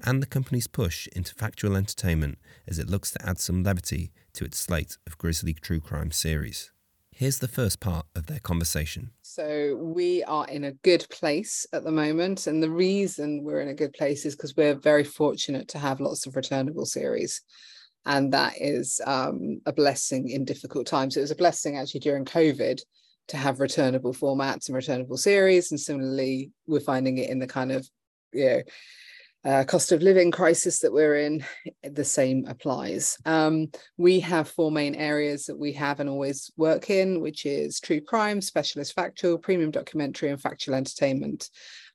[0.03, 4.43] and the company's push into factual entertainment as it looks to add some levity to
[4.43, 6.71] its slate of grisly true crime series.
[7.15, 9.12] Here's the first part of their conversation.
[9.21, 12.47] So, we are in a good place at the moment.
[12.47, 15.99] And the reason we're in a good place is because we're very fortunate to have
[15.99, 17.41] lots of returnable series.
[18.05, 21.15] And that is um, a blessing in difficult times.
[21.15, 22.79] It was a blessing actually during COVID
[23.29, 25.71] to have returnable formats and returnable series.
[25.71, 27.87] And similarly, we're finding it in the kind of,
[28.33, 28.61] you know,
[29.45, 31.43] uh, cost of living crisis that we're in,
[31.83, 33.17] the same applies.
[33.25, 37.81] Um, we have four main areas that we have and always work in, which is
[37.81, 41.49] true crime, specialist factual, premium documentary, and factual entertainment.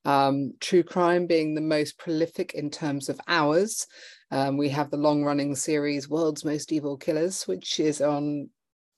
[0.04, 3.86] Um, true crime being the most prolific in terms of hours.
[4.30, 8.50] Um, we have the long running series World's Most Evil Killers, which is on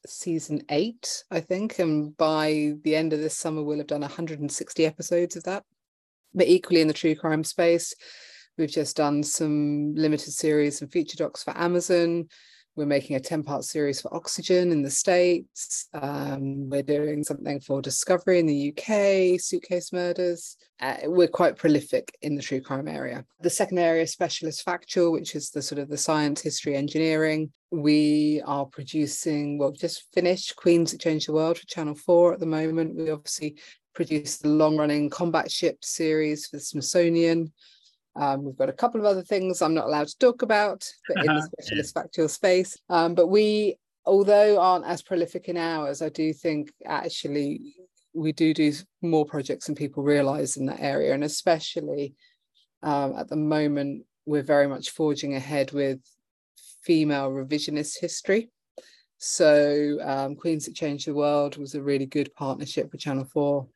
[0.06, 1.78] season eight, I think.
[1.78, 5.64] And by the end of this summer, we'll have done 160 episodes of that.
[6.34, 7.94] But equally in the true crime space,
[8.60, 12.28] We've just done some limited series and feature docs for Amazon.
[12.76, 15.88] We're making a 10 part series for Oxygen in the States.
[15.92, 20.56] Um, we're doing something for Discovery in the UK, Suitcase Murders.
[20.80, 23.24] Uh, we're quite prolific in the true crime area.
[23.40, 27.52] The second area, Specialist Factual, which is the sort of the science, history, engineering.
[27.72, 32.40] We are producing, well, just finished Queens That Changed the World for Channel 4 at
[32.40, 32.94] the moment.
[32.94, 33.56] We obviously
[33.94, 37.52] produced the long running Combat Ship series for the Smithsonian.
[38.20, 41.20] Um, we've got a couple of other things I'm not allowed to talk about, but
[41.20, 41.48] in the uh-huh.
[41.56, 42.76] specialist factual space.
[42.90, 47.76] Um, but we, although aren't as prolific in hours, I do think actually
[48.12, 51.14] we do do more projects than people realize in that area.
[51.14, 52.14] And especially
[52.82, 56.00] um, at the moment, we're very much forging ahead with
[56.82, 58.50] female revisionist history.
[59.16, 63.66] So um, Queens That Changed the World was a really good partnership with Channel 4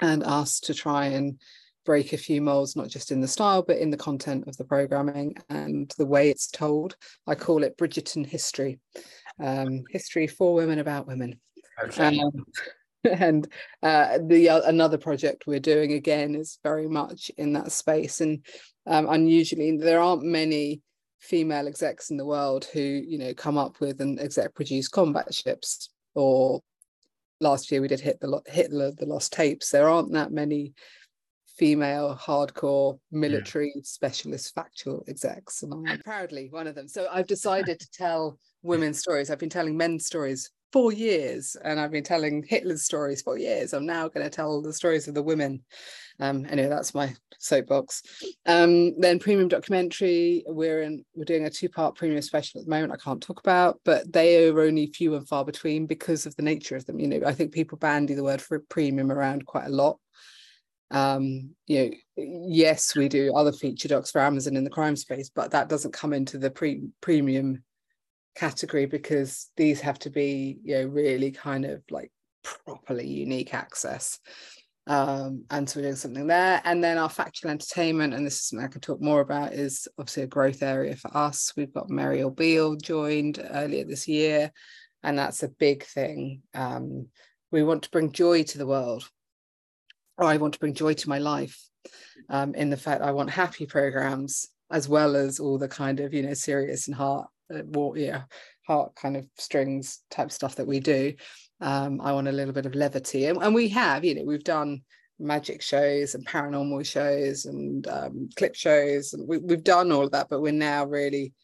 [0.00, 1.38] and us to try and
[1.84, 4.64] break a few molds, not just in the style, but in the content of the
[4.64, 6.96] programming and the way it's told.
[7.26, 8.78] I call it Bridgerton history,
[9.42, 11.40] um, history for women about women.
[11.82, 12.20] Okay.
[12.20, 12.44] Um,
[13.04, 13.48] and
[13.82, 18.20] uh, the uh, another project we're doing again is very much in that space.
[18.20, 18.44] And
[18.86, 20.82] um, unusually, there aren't many
[21.20, 25.32] female execs in the world who you know come up with and exec produce combat
[25.34, 26.60] ships or
[27.42, 30.72] last year we did hit the Hitler the lost tapes there aren't that many
[31.60, 33.82] female hardcore military yeah.
[33.84, 38.98] specialist factual execs and I'm proudly one of them so I've decided to tell women's
[38.98, 43.36] stories I've been telling men's stories for years and I've been telling Hitler's stories for
[43.36, 43.72] years.
[43.72, 45.62] I'm now going to tell the stories of the women.
[46.20, 48.02] Um, anyway, that's my soapbox.
[48.46, 52.92] Um, then premium documentary, we're in we're doing a two-part premium special at the moment.
[52.92, 56.42] I can't talk about, but they are only few and far between because of the
[56.42, 57.00] nature of them.
[57.00, 59.98] You know, I think people bandy the word for premium around quite a lot.
[60.90, 61.90] Um, you know,
[62.48, 65.92] yes, we do other feature docs for Amazon in the crime space, but that doesn't
[65.92, 67.62] come into the pre premium
[68.34, 74.20] category because these have to be you know really kind of like properly unique access
[74.86, 76.60] um, and so we're doing something there.
[76.64, 79.86] And then our factual entertainment and this is something i can talk more about is
[79.98, 81.52] obviously a growth area for us.
[81.56, 84.50] We've got Muriel Beale joined earlier this year
[85.02, 86.42] and that's a big thing.
[86.54, 87.06] Um,
[87.52, 89.08] we want to bring joy to the world
[90.20, 91.60] or i want to bring joy to my life
[92.28, 96.14] um, in the fact i want happy programs as well as all the kind of
[96.14, 98.22] you know serious and heart uh, yeah
[98.66, 101.12] heart kind of strings type stuff that we do.
[101.60, 103.26] Um, i want a little bit of levity.
[103.26, 104.82] And, and we have you know we've done
[105.18, 110.12] magic shows and paranormal shows and um, clip shows and we, we've done all of
[110.12, 111.34] that but we're now really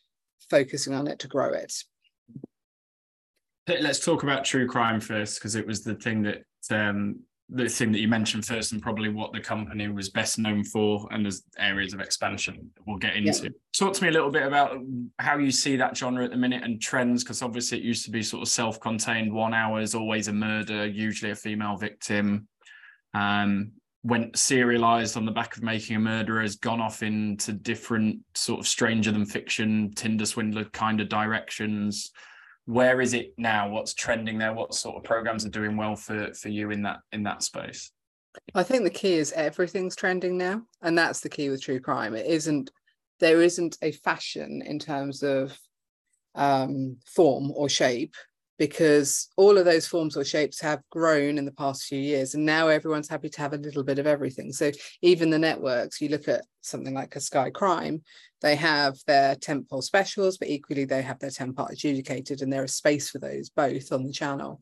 [0.48, 1.72] focusing on it to grow it.
[3.68, 7.92] Let's talk about true crime first because it was the thing that um, the thing
[7.92, 11.44] that you mentioned first and probably what the company was best known for and as
[11.58, 13.44] areas of expansion we'll get into.
[13.44, 13.50] Yeah.
[13.72, 14.78] talk to me a little bit about
[15.20, 18.10] how you see that genre at the minute and trends because obviously it used to
[18.10, 22.48] be sort of self-contained one hour is always a murder usually a female victim.
[23.14, 28.20] Um, went serialized on the back of making a murderer has gone off into different
[28.34, 32.12] sort of stranger than fiction tinder swindler kind of directions
[32.66, 33.68] where is it now?
[33.68, 34.52] What's trending there?
[34.52, 37.90] What sort of programs are doing well for for you in that in that space?
[38.54, 42.14] I think the key is everything's trending now and that's the key with true crime.
[42.14, 42.70] It isn't
[43.18, 45.58] there isn't a fashion in terms of
[46.34, 48.14] um, form or shape
[48.58, 52.44] because all of those forms or shapes have grown in the past few years and
[52.44, 54.52] now everyone's happy to have a little bit of everything.
[54.52, 54.70] So
[55.02, 58.02] even the networks you look at something like a sky crime
[58.42, 62.64] they have their tentpole specials but equally they have their 10 part adjudicated and there
[62.64, 64.60] is space for those both on the channel.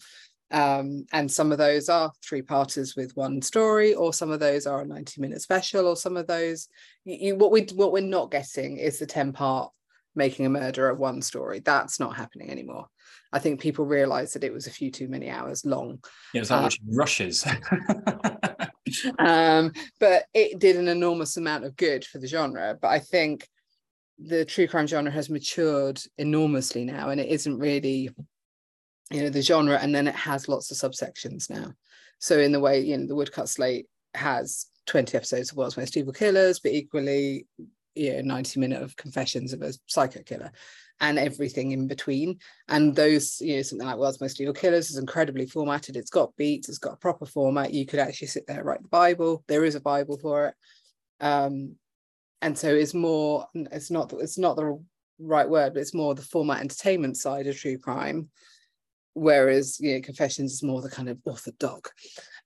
[0.50, 4.66] Um, and some of those are three parters with one story or some of those
[4.66, 6.68] are a 90 minute special or some of those
[7.04, 9.70] you, what we what we're not getting is the 10 part
[10.16, 11.60] making a murder of one story.
[11.60, 12.86] That's not happening anymore
[13.34, 15.98] I think people realised that it was a few too many hours long.
[16.32, 17.44] Yeah, it's like uh, rushes.
[19.18, 22.78] um, but it did an enormous amount of good for the genre.
[22.80, 23.48] But I think
[24.20, 28.08] the true crime genre has matured enormously now, and it isn't really,
[29.10, 29.80] you know, the genre.
[29.82, 31.72] And then it has lots of subsections now.
[32.20, 35.96] So in the way, you know, the Woodcut Slate has 20 episodes of World's Most
[35.96, 37.48] Evil Killers, but equally,
[37.96, 40.52] you know, 90 minute of confessions of a psycho killer
[41.00, 42.38] and everything in between.
[42.68, 45.96] And those, you know, something like World's Most Evil Killers is incredibly formatted.
[45.96, 47.74] It's got beats, it's got a proper format.
[47.74, 49.44] You could actually sit there and write the Bible.
[49.48, 50.54] There is a Bible for it.
[51.20, 51.76] Um,
[52.42, 54.78] and so it's more, it's not, it's not the
[55.18, 58.28] right word, but it's more the format entertainment side of true crime.
[59.14, 61.90] Whereas, you know, Confessions is more the kind of orthodox.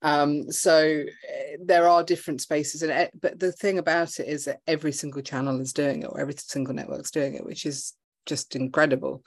[0.01, 4.45] Um, so eh, there are different spaces in it, but the thing about it is
[4.45, 7.93] that every single channel is doing it, or every single network's doing it, which is
[8.29, 9.23] just incredible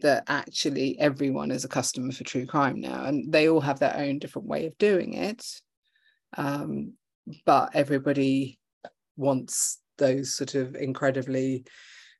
[0.00, 3.96] that actually everyone is a customer for true crime now and they all have their
[3.96, 5.44] own different way of doing it.
[6.36, 6.94] Um,
[7.44, 8.58] but everybody
[9.16, 11.64] wants those sort of incredibly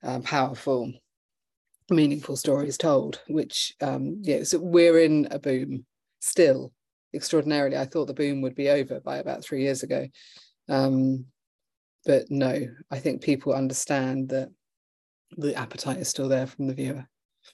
[0.02, 0.92] um, powerful
[1.88, 5.84] meaningful stories told which um yeah so we're in a boom
[6.20, 6.72] still.
[7.14, 10.06] Extraordinarily i thought the boom would be over by about three years ago.
[10.68, 11.26] Um
[12.04, 14.48] but no i think people understand that
[15.36, 17.06] the appetite is still there from the viewer.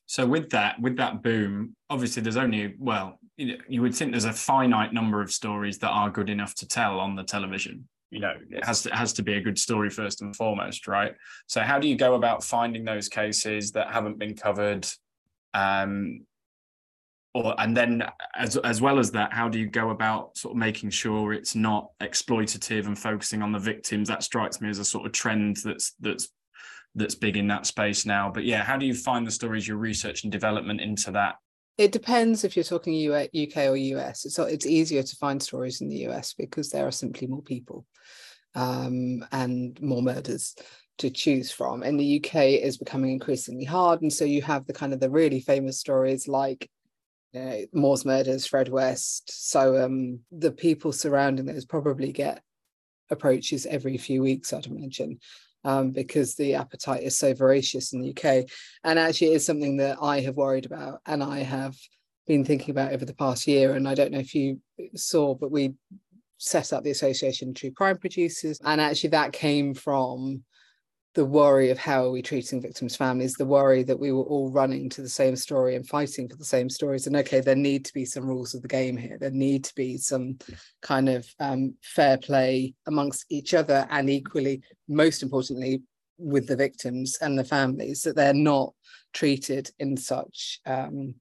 [0.07, 4.33] So with that, with that boom, obviously there's only well, you would think there's a
[4.33, 7.89] finite number of stories that are good enough to tell on the television.
[8.11, 11.15] You know, it has to has to be a good story first and foremost, right?
[11.47, 14.87] So how do you go about finding those cases that haven't been covered?
[15.55, 16.21] Um,
[17.35, 18.05] or and then
[18.35, 21.55] as as well as that how do you go about sort of making sure it's
[21.55, 25.57] not exploitative and focusing on the victims that strikes me as a sort of trend
[25.65, 26.29] that's that's
[26.95, 28.31] that's big in that space now.
[28.33, 31.37] But yeah how do you find the stories your research and development into that?
[31.79, 35.89] It depends if you're talking uk or us it's it's easier to find stories in
[35.89, 37.87] the us because there are simply more people
[38.55, 40.55] um, and more murders
[40.99, 41.83] to choose from.
[41.83, 44.03] In the uk is becoming increasingly hard.
[44.03, 46.69] And so you have the kind of the really famous stories like
[47.33, 49.51] you know, Moors murders, Fred West.
[49.51, 52.43] So um, the people surrounding those probably get
[53.11, 55.19] approaches every few weeks, I'd imagine,
[55.65, 58.49] um, because the appetite is so voracious in the UK.
[58.85, 61.77] And actually, it is something that I have worried about and I have
[62.27, 63.75] been thinking about over the past year.
[63.75, 64.61] And I don't know if you
[64.95, 65.75] saw, but we
[66.39, 68.61] set up the Association of True Crime Producers.
[68.65, 70.43] And actually, that came from
[71.15, 74.51] the worry of how are we treating victims' families, the worry that we were all
[74.51, 77.07] running to the same story and fighting for the same stories.
[77.07, 79.19] And okay, there need to be some rules of the game here.
[79.19, 80.39] There need to be some
[80.81, 85.83] kind of um, fair play amongst each other, and equally, most importantly,
[86.17, 88.73] with the victims and the families, that they're not
[89.13, 90.61] treated in such.
[90.65, 91.17] Um,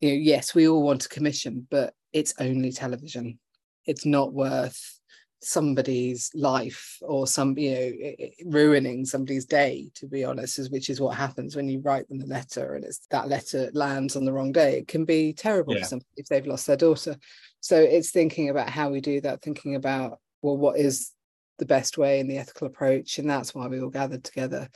[0.00, 3.38] you know, yes, we all want a commission, but it's only television.
[3.84, 4.95] It's not worth
[5.42, 11.00] somebody's life or some you know ruining somebody's day to be honest is which is
[11.00, 14.32] what happens when you write them a letter and it's that letter lands on the
[14.32, 14.78] wrong day.
[14.78, 15.80] It can be terrible yeah.
[15.80, 17.16] for somebody if they've lost their daughter.
[17.60, 21.12] So it's thinking about how we do that thinking about well what is
[21.58, 24.68] the best way and the ethical approach and that's why we all gathered together.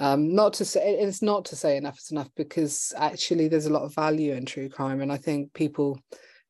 [0.00, 3.72] Um, not to say it's not to say enough is enough because actually there's a
[3.72, 5.98] lot of value in true crime and i think people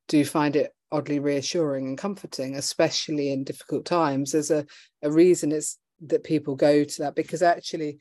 [0.06, 4.32] do find it oddly reassuring and comforting, especially in difficult times.
[4.32, 4.64] There's a,
[5.02, 7.98] a reason it's that people go to that because actually,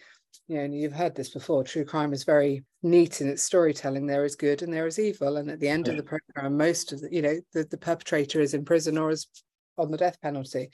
[0.48, 4.06] you know, and you've heard this before, true crime is very neat in its storytelling.
[4.06, 5.38] There is good and there is evil.
[5.38, 8.40] And at the end of the program, most of the, you know, the, the perpetrator
[8.40, 9.28] is in prison or is
[9.78, 10.70] on the death penalty.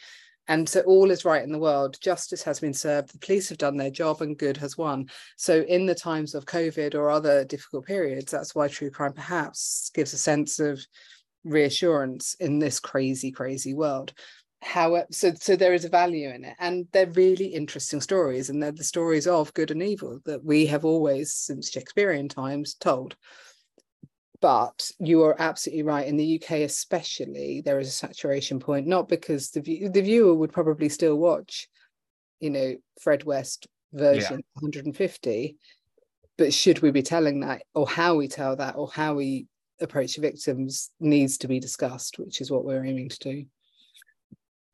[0.47, 1.97] And so all is right in the world.
[2.01, 3.13] Justice has been served.
[3.13, 5.07] The police have done their job and good has won.
[5.37, 9.89] So, in the times of COVID or other difficult periods, that's why true crime perhaps
[9.93, 10.85] gives a sense of
[11.43, 14.13] reassurance in this crazy, crazy world.
[14.61, 18.63] However, so so there is a value in it, and they're really interesting stories, and
[18.63, 23.15] they're the stories of good and evil that we have always, since Shakespearean times, told.
[24.39, 26.07] But you are absolutely right.
[26.07, 28.87] In the UK, especially, there is a saturation point.
[28.87, 31.67] Not because the view, the viewer would probably still watch,
[32.39, 34.61] you know, Fred West version yeah.
[34.61, 35.57] 150,
[36.37, 39.47] but should we be telling that, or how we tell that, or how we
[39.81, 43.45] approach to victims needs to be discussed, which is what we're aiming to do.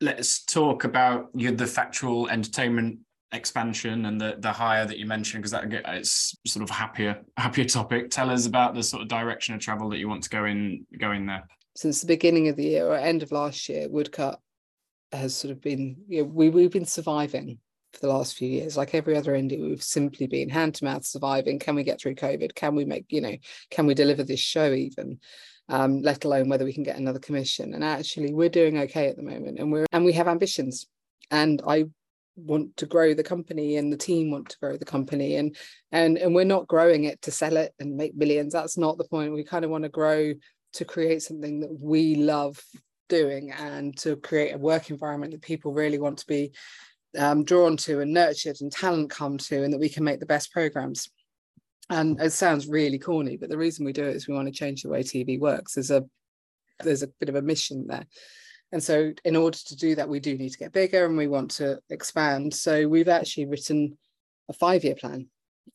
[0.00, 3.00] Let's talk about your, the factual entertainment
[3.32, 7.64] expansion and the the hire that you mentioned because that it's sort of happier happier
[7.64, 8.10] topic.
[8.10, 10.86] Tell us about the sort of direction of travel that you want to go in
[10.98, 11.46] go in there.
[11.76, 14.40] Since the beginning of the year or end of last year, Woodcut
[15.12, 17.58] has sort of been you know, we we've been surviving
[17.92, 18.76] for the last few years.
[18.76, 21.58] Like every other indie, we've simply been hand to mouth surviving.
[21.58, 22.54] Can we get through COVID?
[22.54, 23.36] Can we make, you know,
[23.70, 25.18] can we deliver this show even?
[25.68, 27.74] Um, let alone whether we can get another commission.
[27.74, 30.86] And actually, we're doing okay at the moment, and we're and we have ambitions.
[31.30, 31.84] And I
[32.34, 35.56] want to grow the company, and the team want to grow the company, and
[35.92, 38.52] and and we're not growing it to sell it and make millions.
[38.52, 39.32] That's not the point.
[39.32, 40.34] We kind of want to grow
[40.72, 42.60] to create something that we love
[43.08, 46.52] doing and to create a work environment that people really want to be
[47.18, 50.26] um, drawn to and nurtured and talent come to and that we can make the
[50.26, 51.10] best programs.
[51.88, 54.52] And it sounds really corny but the reason we do it is we want to
[54.52, 55.74] change the way tv works.
[55.74, 56.04] There's a
[56.82, 58.06] there's a bit of a mission there.
[58.72, 61.26] And so in order to do that we do need to get bigger and we
[61.26, 62.54] want to expand.
[62.54, 63.98] So we've actually written
[64.48, 65.28] a five year plan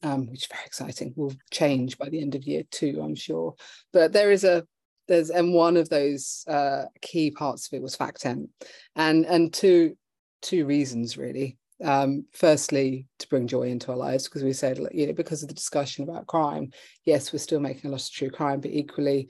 [0.03, 1.13] um, which is very exciting.
[1.15, 3.55] Will change by the end of year two i'm sure.
[3.91, 4.65] But there is a
[5.07, 8.47] there's and one of those uh, key parts of it was FactEnt
[8.95, 9.97] and and two
[10.45, 11.57] two reasons really.
[11.83, 15.49] Um, firstly, to bring joy into our lives, because we said, you know, because of
[15.49, 16.71] the discussion about crime,
[17.03, 19.27] yes, we're still making a lot of true crime, but equally,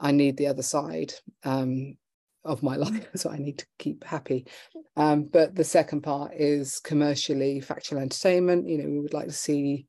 [0.00, 1.96] I need the other side um,
[2.44, 4.46] of my life, so I need to keep happy.
[4.96, 8.68] Um, but the second part is commercially factual entertainment.
[8.68, 9.86] You know, we would like to see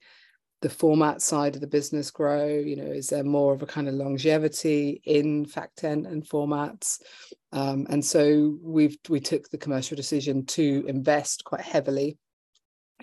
[0.66, 2.48] the format side of the business grow?
[2.48, 7.00] You know, is there more of a kind of longevity in FactEnt and formats?
[7.52, 12.18] Um, and so we've we took the commercial decision to invest quite heavily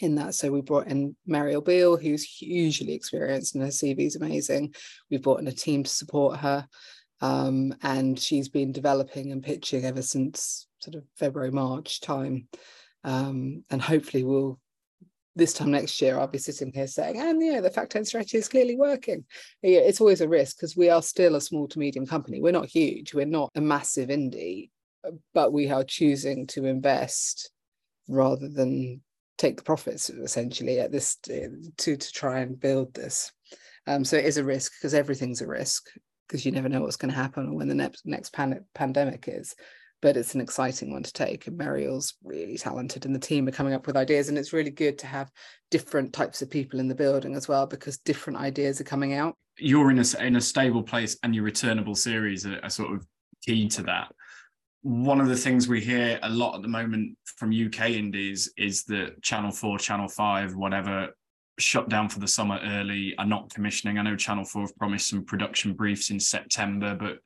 [0.01, 0.35] in that.
[0.35, 4.75] So we brought in Mariel Beale, who's hugely experienced and her CV is amazing.
[5.09, 6.67] We brought in a team to support her.
[7.21, 12.49] Um, and she's been developing and pitching ever since sort of February, March time.
[13.05, 14.59] Um, and hopefully we'll
[15.35, 18.49] this time next year, I'll be sitting here saying, and yeah, the FactEnt strategy is
[18.49, 19.25] clearly working.
[19.63, 22.41] It's always a risk because we are still a small to medium company.
[22.41, 24.71] We're not huge, we're not a massive indie,
[25.33, 27.51] but we are choosing to invest
[28.09, 29.01] rather than
[29.39, 33.33] take the profits essentially at this to to try and build this.
[33.87, 35.89] Um, so it is a risk because everything's a risk
[36.29, 39.25] because you never know what's going to happen or when the next next pan- pandemic
[39.27, 39.55] is
[40.03, 41.47] but it's an exciting one to take.
[41.47, 44.29] And Mariel's really talented, and the team are coming up with ideas.
[44.29, 45.31] And it's really good to have
[45.71, 49.37] different types of people in the building as well, because different ideas are coming out.
[49.57, 53.07] You're in a in a stable place, and your returnable series are, are sort of
[53.47, 54.13] key to that.
[54.83, 58.83] One of the things we hear a lot at the moment from UK indies is
[58.85, 61.11] that Channel Four, Channel Five, whatever,
[61.61, 63.99] shut down for the summer early, are not commissioning.
[63.99, 67.19] I know Channel Four have promised some production briefs in September, but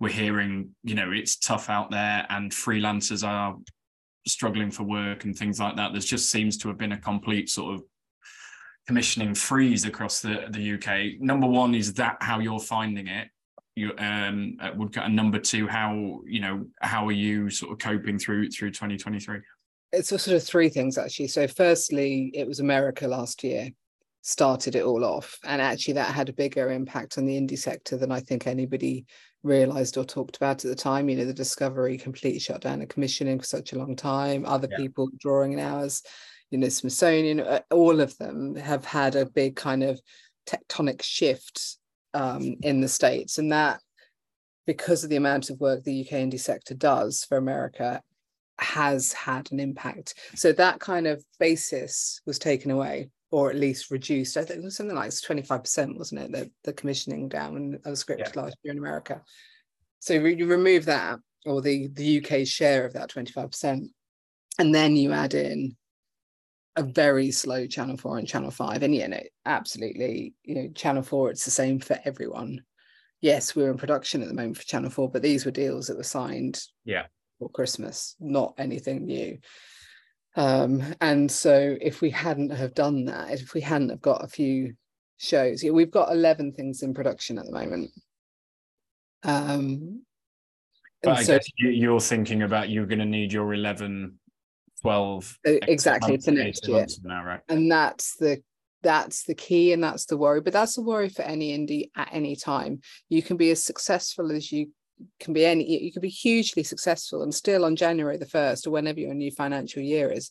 [0.00, 3.56] we're hearing, you know, it's tough out there and freelancers are
[4.26, 5.92] struggling for work and things like that.
[5.92, 7.82] There just seems to have been a complete sort of
[8.86, 11.20] commissioning freeze across the, the UK.
[11.20, 13.28] Number one, is that how you're finding it?
[13.76, 18.18] You um would and number two, how you know how are you sort of coping
[18.18, 19.38] through through 2023?
[19.92, 21.28] It's sort of three things actually.
[21.28, 23.70] So firstly, it was America last year
[24.22, 27.96] started it all off, and actually that had a bigger impact on the indie sector
[27.96, 29.06] than I think anybody
[29.42, 31.08] realized or talked about at the time.
[31.08, 34.44] You know, the Discovery completely shut down a commissioning for such a long time.
[34.46, 34.76] Other yeah.
[34.76, 36.02] people drawing in hours,
[36.50, 40.00] you know, Smithsonian, uh, all of them have had a big kind of
[40.46, 41.78] tectonic shift
[42.14, 43.80] um, in the states, and that
[44.66, 48.02] because of the amount of work the UK indie sector does for America
[48.58, 50.14] has had an impact.
[50.34, 54.36] So that kind of basis was taken away or at least reduced.
[54.36, 56.32] I think it was something like 25%, wasn't it?
[56.32, 58.42] The, the commissioning down of the script yeah.
[58.42, 59.22] last year in America.
[60.00, 63.88] So you remove that, or the, the UK share of that 25%,
[64.58, 65.76] and then you add in
[66.76, 68.82] a very slow channel four and channel five.
[68.82, 72.62] And yeah, no, absolutely, you know, channel four, it's the same for everyone.
[73.20, 75.96] Yes, we're in production at the moment for channel four, but these were deals that
[75.96, 77.06] were signed yeah
[77.38, 79.38] for Christmas, not anything new
[80.36, 84.28] um, and so if we hadn't have done that if we hadn't have got a
[84.28, 84.74] few
[85.18, 87.90] shows yeah, we've got 11 things in production at the moment.
[89.22, 90.02] Um
[91.02, 94.18] but I so, guess you're thinking about you're going to need your 11
[94.82, 96.86] 12 exactly it's the next year.
[97.04, 97.40] now, right?
[97.48, 98.42] and that's the
[98.82, 102.08] that's the key and that's the worry but that's the worry for any indie at
[102.12, 102.80] any time.
[103.08, 104.70] You can be as successful as you
[105.18, 108.70] can be any you could be hugely successful and still on January the 1st or
[108.70, 110.30] whenever your new financial year is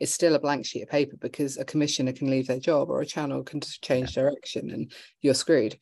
[0.00, 3.02] it's still a blank sheet of paper because a commissioner can leave their job or
[3.02, 5.76] a channel can change direction and you're screwed.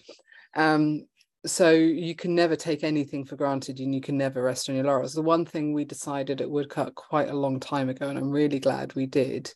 [0.54, 1.04] Um,
[1.46, 4.84] so you can never take anything for granted and you can never rest on your
[4.84, 5.14] laurels.
[5.14, 8.58] The one thing we decided at woodcut quite a long time ago and i'm really
[8.58, 9.52] glad we did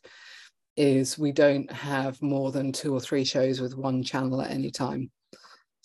[0.77, 4.71] is we don't have more than two or three shows with one channel at any
[4.71, 5.11] time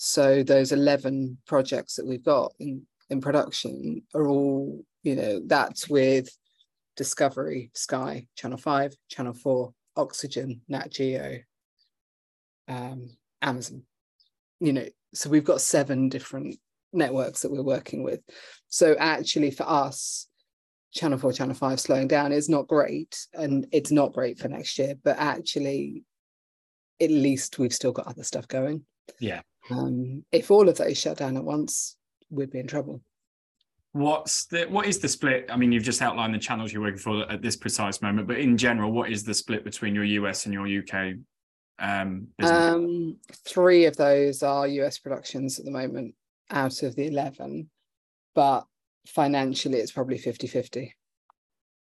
[0.01, 5.89] so those 11 projects that we've got in, in production are all, you know, that's
[5.89, 6.29] with
[6.97, 11.41] Discovery, Sky, Channel 5, Channel 4, Oxygen, Nat Geo,
[12.69, 13.11] um,
[13.43, 13.83] Amazon.
[14.61, 16.59] You know, so we've got seven different
[16.93, 18.21] networks that we're working with.
[18.69, 20.29] So actually for us,
[20.95, 23.27] Channel 4, Channel 5 slowing down is not great.
[23.35, 26.05] And it's not great for next year, but actually,
[27.01, 28.85] at least we've still got other stuff going.
[29.19, 29.41] Yeah.
[29.71, 31.97] Um, if all of those shut down at once,
[32.31, 33.01] we'd be in trouble.
[33.93, 35.47] What's the what is the split?
[35.51, 38.39] I mean, you've just outlined the channels you're working for at this precise moment, but
[38.39, 41.17] in general, what is the split between your US and your UK
[41.79, 43.17] um, um,
[43.47, 46.15] three of those are US productions at the moment
[46.51, 47.71] out of the 11,
[48.35, 48.65] but
[49.07, 50.97] financially it's probably 50 50.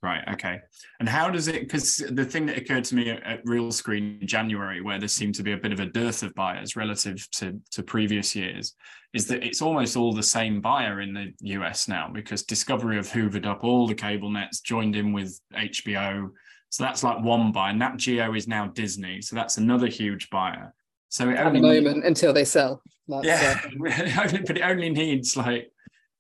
[0.05, 0.23] Right.
[0.35, 0.61] Okay.
[1.01, 1.63] And how does it?
[1.63, 5.35] Because the thing that occurred to me at, at Realscreen in January, where there seemed
[5.37, 8.75] to be a bit of a dearth of buyers relative to to previous years,
[9.15, 13.09] is that it's almost all the same buyer in the US now because Discovery have
[13.09, 16.29] hoovered up all the cable nets, joined in with HBO.
[16.69, 17.73] So that's like one buyer.
[17.73, 20.75] Nat Geo is now Disney, so that's another huge buyer.
[21.09, 22.83] So at the moment until they sell.
[23.09, 23.71] yeah, uh...
[24.47, 25.71] but it only needs like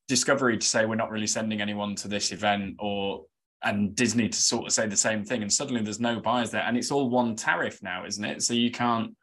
[0.09, 3.27] Discovery to say we're not really sending anyone to this event or
[3.65, 6.63] and Disney to sort of say the same thing, and suddenly there's no buyers there,
[6.63, 8.43] and it's all one tariff now, isn't it?
[8.43, 9.15] So you can't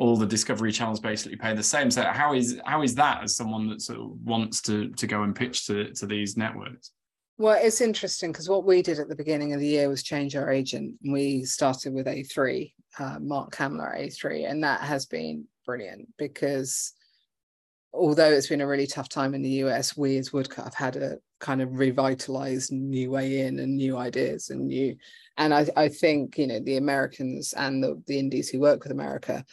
[0.00, 1.90] all the Discovery channels basically pay the same.
[1.90, 5.22] So how is how is that as someone that sort of wants to to go
[5.22, 6.92] and pitch to to these networks?
[7.36, 10.36] Well, it's interesting because what we did at the beginning of the year was change
[10.36, 10.94] our agent.
[11.02, 16.92] We started with A3, uh, Mark Hamler A3, and that has been brilliant because
[17.92, 20.96] although it's been a really tough time in the US, we as Woodcut have had
[20.96, 24.96] a kind of revitalized new way in and new ideas and new
[25.40, 28.92] and I, I think you know the Americans and the, the indies who work with
[28.92, 29.44] America,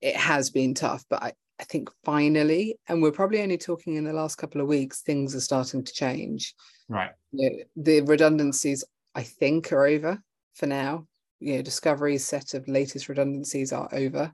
[0.00, 4.04] it has been tough, but I, I think finally, and we're probably only talking in
[4.04, 6.54] the last couple of weeks, things are starting to change.
[6.88, 7.10] Right.
[7.30, 8.84] You know, the redundancies,
[9.14, 10.18] I think, are over
[10.54, 11.06] for now.
[11.40, 14.32] You know, Discovery's set of latest redundancies are over.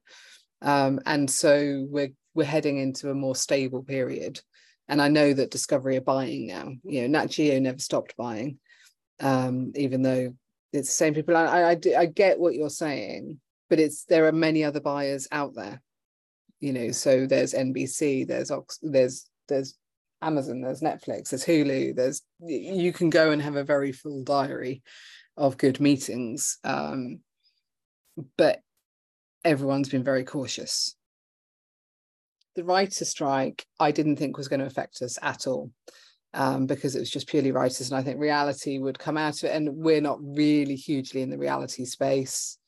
[0.62, 4.40] Um, and so we're we're heading into a more stable period.
[4.88, 6.72] And I know that Discovery are buying now.
[6.84, 8.58] You know, Nat Geo never stopped buying,
[9.20, 10.34] um, even though
[10.72, 11.36] it's the same people.
[11.36, 15.54] I, I, I get what you're saying, but it's there are many other buyers out
[15.54, 15.82] there.
[16.60, 19.76] You know, so there's NBC, there's Ox, there's there's
[20.22, 24.82] Amazon, there's Netflix, there's Hulu, there's you can go and have a very full diary
[25.36, 26.58] of good meetings.
[26.64, 27.20] Um,
[28.36, 28.60] but
[29.44, 30.94] everyone's been very cautious.
[32.58, 35.70] The writer strike, I didn't think was going to affect us at all
[36.34, 37.88] um, because it was just purely writers.
[37.88, 39.54] And I think reality would come out of it.
[39.54, 42.58] And we're not really hugely in the reality space,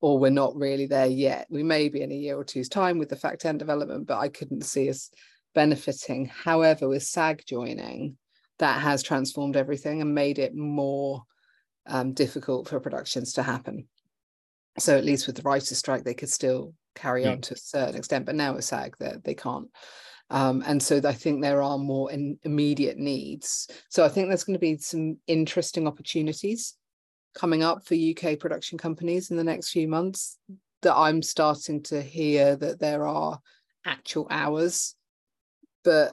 [0.00, 1.46] or we're not really there yet.
[1.50, 4.30] We may be in a year or two's time with the FactEnt development, but I
[4.30, 5.10] couldn't see us
[5.54, 6.24] benefiting.
[6.24, 8.16] However, with SAG joining,
[8.60, 11.22] that has transformed everything and made it more
[11.84, 13.88] um, difficult for productions to happen.
[14.78, 17.96] So at least with the writer's strike, they could still carry on to a certain
[17.96, 19.68] extent, but now with SAG, they, they can't.
[20.30, 23.68] Um, and so I think there are more in, immediate needs.
[23.88, 26.74] So I think there's going to be some interesting opportunities
[27.34, 30.38] coming up for UK production companies in the next few months
[30.82, 33.40] that I'm starting to hear that there are
[33.84, 34.94] actual hours,
[35.82, 36.12] but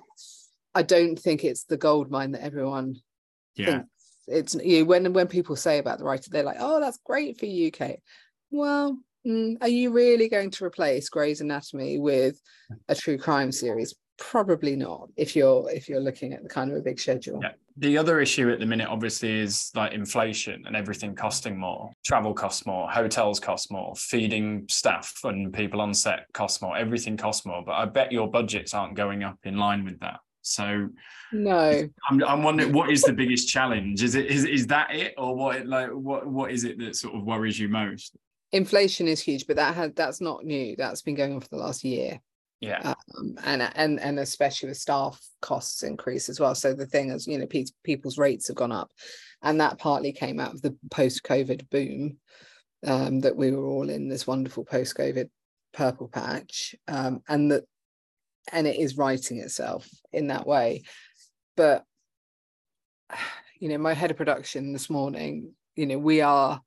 [0.73, 2.95] I don't think it's the gold mine that everyone
[3.55, 3.65] yeah.
[3.65, 3.87] thinks.
[4.27, 7.39] It's you know, when when people say about the writer, they're like, "Oh, that's great
[7.39, 7.97] for UK."
[8.49, 12.41] Well, mm, are you really going to replace Grey's Anatomy with
[12.87, 13.95] a true crime series?
[14.21, 17.39] probably not if you're if you're looking at the kind of a big schedule.
[17.41, 17.53] Yeah.
[17.77, 21.89] the other issue at the minute obviously is like inflation and everything costing more.
[22.05, 27.17] Travel costs more hotels cost more feeding staff and people on set cost more everything
[27.17, 27.63] costs more.
[27.65, 30.19] But i bet your budgets aren't going up in line with that.
[30.43, 30.89] So
[31.33, 31.89] no.
[32.09, 34.03] I'm, I'm wondering what is the biggest challenge?
[34.03, 35.15] Is it is, is that it?
[35.17, 38.15] Or what like what what is it that sort of worries you most
[38.51, 40.75] inflation is huge but that had that's not new.
[40.75, 42.19] That's been going on for the last year.
[42.59, 42.93] Yeah.
[43.17, 46.53] Um, and and and especially with staff costs increase as well.
[46.53, 48.91] So the thing is you know pe- people's rates have gone up.
[49.41, 52.17] And that partly came out of the post-covid boom
[52.85, 55.29] um, that we were all in this wonderful post-covid
[55.73, 56.75] purple patch.
[56.87, 57.63] Um, and that
[58.51, 60.83] and it is writing itself in that way.
[61.57, 61.83] But
[63.59, 66.59] you know my head of production this morning you know we are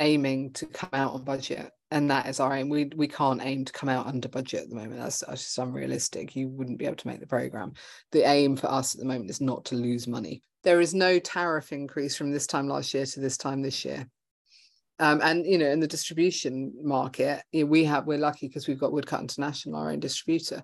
[0.00, 2.70] aiming to come out on budget and that is our aim.
[2.70, 4.96] We we can't aim to come out under budget at the moment.
[4.96, 6.34] That's, that's just unrealistic.
[6.34, 7.74] You wouldn't be able to make the program.
[8.12, 10.42] The aim for us at the moment is not to lose money.
[10.64, 14.08] There is no tariff increase from this time last year to this time this year.
[15.00, 18.92] Um, and you know, in the distribution market, we have we're lucky because we've got
[18.92, 20.62] Woodcut International, our own distributor,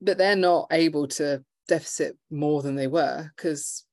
[0.00, 3.84] but they're not able to deficit more than they were because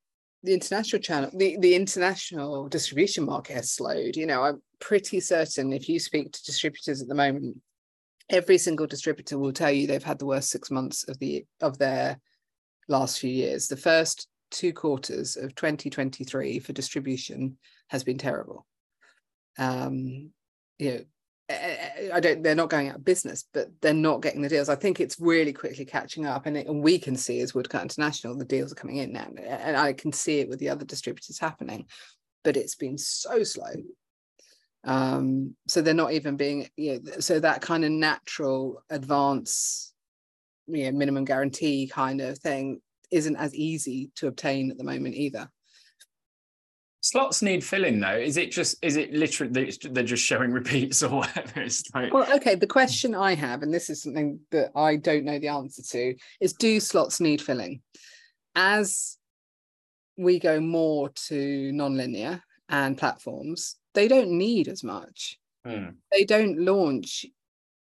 [0.44, 4.18] the international channel, the, the international distribution market has slowed.
[4.18, 7.58] You know, I'm pretty certain if you speak to distributors at the moment,
[8.30, 11.78] every single distributor will tell you they've had the worst six months of the of
[11.78, 12.20] their
[12.90, 13.68] last few years.
[13.68, 18.66] The first two quarters of 2023 for distribution has been terrible.
[19.58, 20.32] Um,
[20.78, 21.00] you know,
[21.50, 22.42] Eh, eh, eh, I don't.
[22.42, 24.70] They're not going out of business, but they're not getting the deals.
[24.70, 27.82] I think it's really quickly catching up, and, it, and we can see as Woodcut
[27.82, 30.86] International, the deals are coming in now, and I can see it with the other
[30.86, 31.86] distributors happening.
[32.44, 33.74] But it's been so slow.
[34.86, 36.70] Um, so they're not even being.
[36.78, 39.94] You know, so that kind of natural advance,
[40.68, 42.80] you know, minimum guarantee kind of thing
[43.12, 45.50] isn't as easy to obtain at the moment either.
[47.14, 48.18] Slots need filling though.
[48.18, 51.62] Is it just is it literally they're just showing repeats or whatever?
[51.62, 52.56] It's like well, okay.
[52.56, 56.16] The question I have, and this is something that I don't know the answer to,
[56.42, 57.84] is do slots need filling?
[58.56, 59.20] As
[60.18, 65.38] we go more to non-linear and platforms, they don't need as much.
[65.64, 65.90] Hmm.
[66.12, 67.28] They don't launch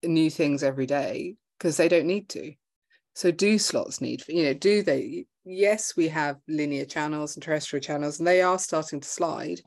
[0.03, 2.53] new things every day because they don't need to.
[3.15, 5.25] So do slots need, you know, do they?
[5.46, 9.62] Yes, we have linear channels and terrestrial channels, and they are starting to slide,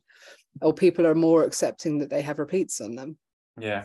[0.63, 3.19] or people are more accepting that they have repeats on them.
[3.59, 3.85] Yeah.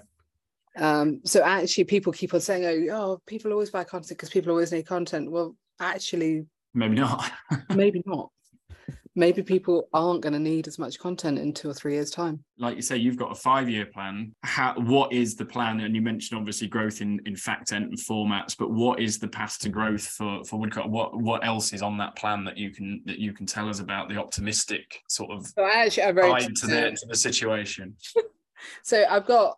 [0.77, 4.51] Um, so actually people keep on saying, oh, oh people always buy content because people
[4.51, 5.29] always need content.
[5.29, 7.29] Well, actually maybe not.
[7.75, 8.29] maybe not.
[9.15, 12.43] Maybe people aren't going to need as much content in two or three years time.
[12.57, 14.33] Like you say you've got a five year plan.
[14.43, 15.79] How what is the plan?
[15.81, 19.59] And you mentioned obviously growth in in fact and formats but what is the path
[19.59, 20.89] to growth for for woodcut?
[20.89, 23.79] What what else is on that plan that you can that you can tell us
[23.79, 27.95] about the optimistic sort of so actually I wrote to the, to the situation?
[28.83, 29.57] So i've got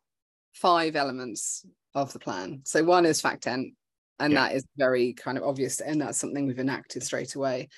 [0.54, 2.62] five elements of the plan.
[2.64, 3.74] So one is FactEnt
[4.20, 4.48] and yeah.
[4.48, 7.70] that is very kind of obvious and that's something we've enacted straight away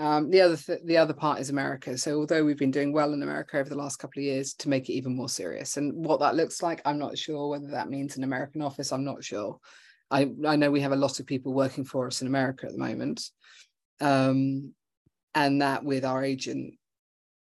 [0.00, 1.96] um, the other th- the other part is America.
[1.98, 4.70] So although we've been doing well in America over the last couple of years, to
[4.70, 7.50] make it even more serious, and what that looks like, I'm not sure.
[7.50, 9.58] Whether that means an American office, I'm not sure.
[10.10, 12.72] I I know we have a lot of people working for us in America at
[12.72, 13.28] the moment,
[14.00, 14.72] um,
[15.34, 16.76] and that with our agent,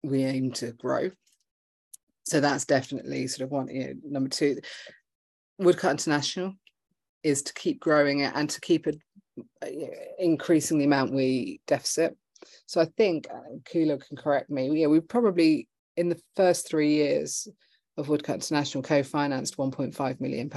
[0.04, 1.10] we aim to grow.
[2.22, 3.66] So that's definitely sort of one.
[3.66, 4.60] You know, number two,
[5.58, 6.54] Woodcut International
[7.24, 8.98] is to keep growing it and to keep it
[10.20, 12.16] increasing the amount we deficit
[12.66, 14.80] so I think uh, Kula can correct me.
[14.80, 17.48] Yeah, we probably in the first three years
[17.96, 20.50] of Woodcut International co-financed 1.5 million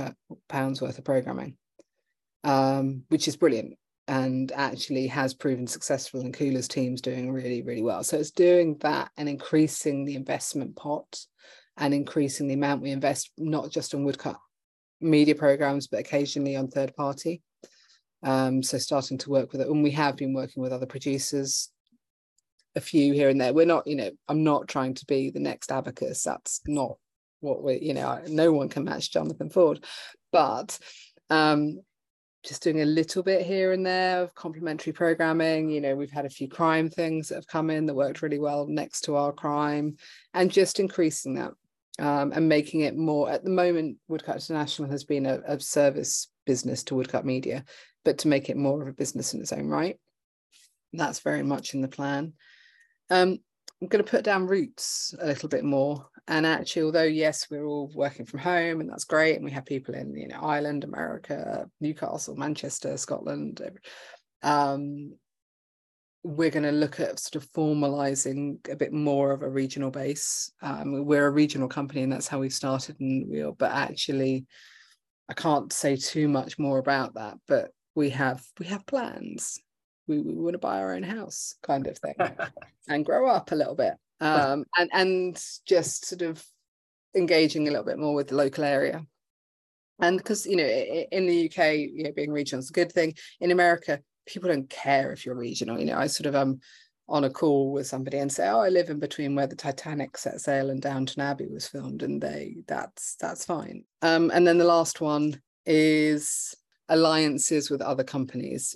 [0.49, 1.55] pounds worth of programming,
[2.43, 3.75] um, which is brilliant
[4.07, 6.21] and actually has proven successful.
[6.21, 8.03] And Kula's team's doing really, really well.
[8.03, 11.19] So it's doing that and increasing the investment pot
[11.75, 14.37] and increasing the amount we invest, not just on Woodcut
[15.01, 17.41] media programs, but occasionally on third party.
[18.23, 21.69] Um, so starting to work with it, and we have been working with other producers
[22.77, 23.53] a few here and there.
[23.53, 26.23] We're not, you know, I'm not trying to be the next abacus.
[26.23, 26.97] That's not
[27.41, 29.83] what we, you know, no one can match Jonathan Ford,
[30.31, 30.79] but
[31.29, 31.81] um,
[32.43, 35.69] just doing a little bit here and there of complementary programming.
[35.69, 38.39] You know, we've had a few crime things that have come in that worked really
[38.39, 39.97] well next to our crime,
[40.33, 41.51] and just increasing that
[41.99, 43.29] um, and making it more.
[43.29, 47.65] At the moment, Woodcut International has been a, a service business to Woodcut Media,
[48.05, 49.99] but to make it more of a business in its own right.
[50.93, 52.33] That's very much in the plan.
[53.09, 53.39] Um,
[53.81, 56.07] I'm going to put down roots a little bit more.
[56.27, 59.65] And actually, although yes, we're all working from home, and that's great, and we have
[59.65, 63.61] people in you know Ireland, America, Newcastle, Manchester, Scotland.
[64.43, 65.13] Um,
[66.23, 70.51] we're going to look at sort of formalizing a bit more of a regional base.
[70.61, 72.99] Um, we're a regional company, and that's how we started.
[72.99, 74.47] And we, are, but actually,
[75.29, 77.37] I can't say too much more about that.
[77.47, 79.59] But we have we have plans
[80.07, 82.15] we, we want to buy our own house kind of thing
[82.87, 86.43] and grow up a little bit um, and and just sort of
[87.15, 89.05] engaging a little bit more with the local area.
[89.99, 93.15] And because you know in the uk you know being regional is a good thing.
[93.39, 96.59] In america people don't care if you're regional you know i sort of um
[97.07, 100.17] on a call with somebody and say oh i live in between where the titanic
[100.17, 103.83] set sail and downton abbey was filmed and they that's that's fine.
[104.01, 106.53] Um and then the last one is
[106.89, 108.75] alliances with other companies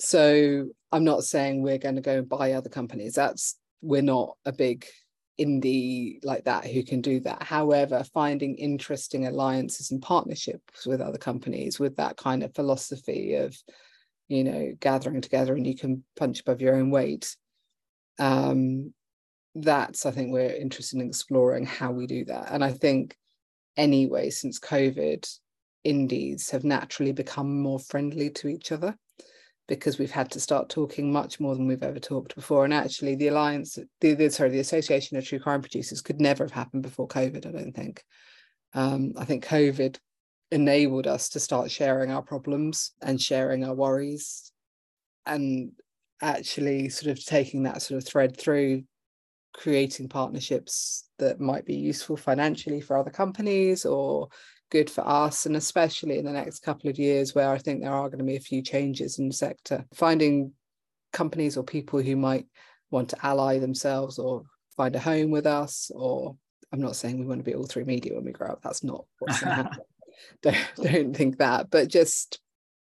[0.00, 3.14] so I'm not saying we're going to go and buy other companies.
[3.14, 4.86] That's we're not a big
[5.38, 7.42] indie like that who can do that.
[7.42, 13.56] However, finding interesting alliances and partnerships with other companies with that kind of philosophy of,
[14.28, 17.36] you know, gathering together and you can punch above your own weight.
[18.18, 18.94] Um,
[19.54, 22.50] that's I think we're interested in exploring how we do that.
[22.50, 23.16] And I think
[23.76, 25.28] anyway, since COVID,
[25.84, 28.96] indies have naturally become more friendly to each other
[29.70, 32.64] because we've had to start talking much more than we've ever talked before.
[32.64, 36.42] And actually, the alliance, the, the sorry, the Association of True Crime Producers could never
[36.42, 37.46] have happened before COVID.
[37.46, 38.02] I don't think.
[38.74, 39.96] Um, I think COVID
[40.50, 44.50] enabled us to start sharing our problems and sharing our worries,
[45.24, 45.70] and
[46.20, 48.82] actually sort of taking that sort of thread through
[49.54, 54.28] creating partnerships that might be useful financially for other companies or
[54.70, 57.92] good for us and especially in the next couple of years where I think there
[57.92, 59.84] are going to be a few changes in the sector.
[59.94, 60.52] Finding
[61.12, 62.46] companies or people who might
[62.90, 64.44] want to ally themselves or
[64.76, 66.36] find a home with us or
[66.72, 69.40] I'm not saying we want to be All3Media when we grow up that's not what's
[69.40, 69.78] going to happen.
[70.42, 72.40] Don't, don't think that but just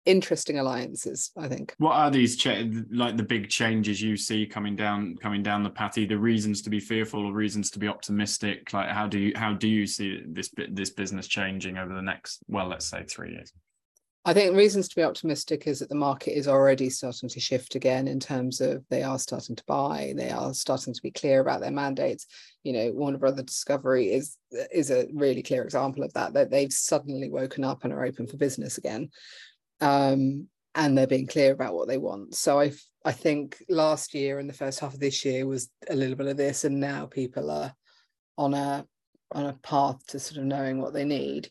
[0.07, 4.76] interesting alliances i think what are these cha- like the big changes you see coming
[4.76, 8.72] down coming down the path either reasons to be fearful or reasons to be optimistic
[8.72, 12.40] like how do you how do you see this this business changing over the next
[12.48, 13.52] well let's say three years
[14.26, 17.74] I think reasons to be optimistic is that the market is already starting to shift
[17.74, 21.40] again in terms of they are starting to buy, they are starting to be clear
[21.40, 22.26] about their mandates.
[22.62, 24.38] You know, Warner Brother Discovery is
[24.72, 26.32] is a really clear example of that.
[26.32, 29.11] That they've suddenly woken up and are open for business again
[29.81, 32.35] um, and they're being clear about what they want.
[32.35, 32.72] So I
[33.05, 36.27] I think last year and the first half of this year was a little bit
[36.27, 37.75] of this, and now people are
[38.37, 38.87] on a
[39.33, 41.51] on a path to sort of knowing what they need.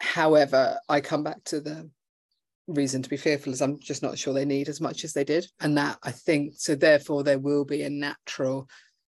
[0.00, 1.90] However, I come back to the
[2.68, 5.24] reason to be fearful is I'm just not sure they need as much as they
[5.24, 5.46] did.
[5.60, 8.68] And that I think so therefore there will be a natural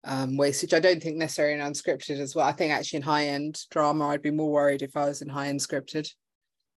[0.04, 0.72] um, wastage.
[0.72, 2.46] I don't think necessarily in unscripted as well.
[2.46, 5.28] I think actually in high end drama, I'd be more worried if I was in
[5.28, 6.08] high end scripted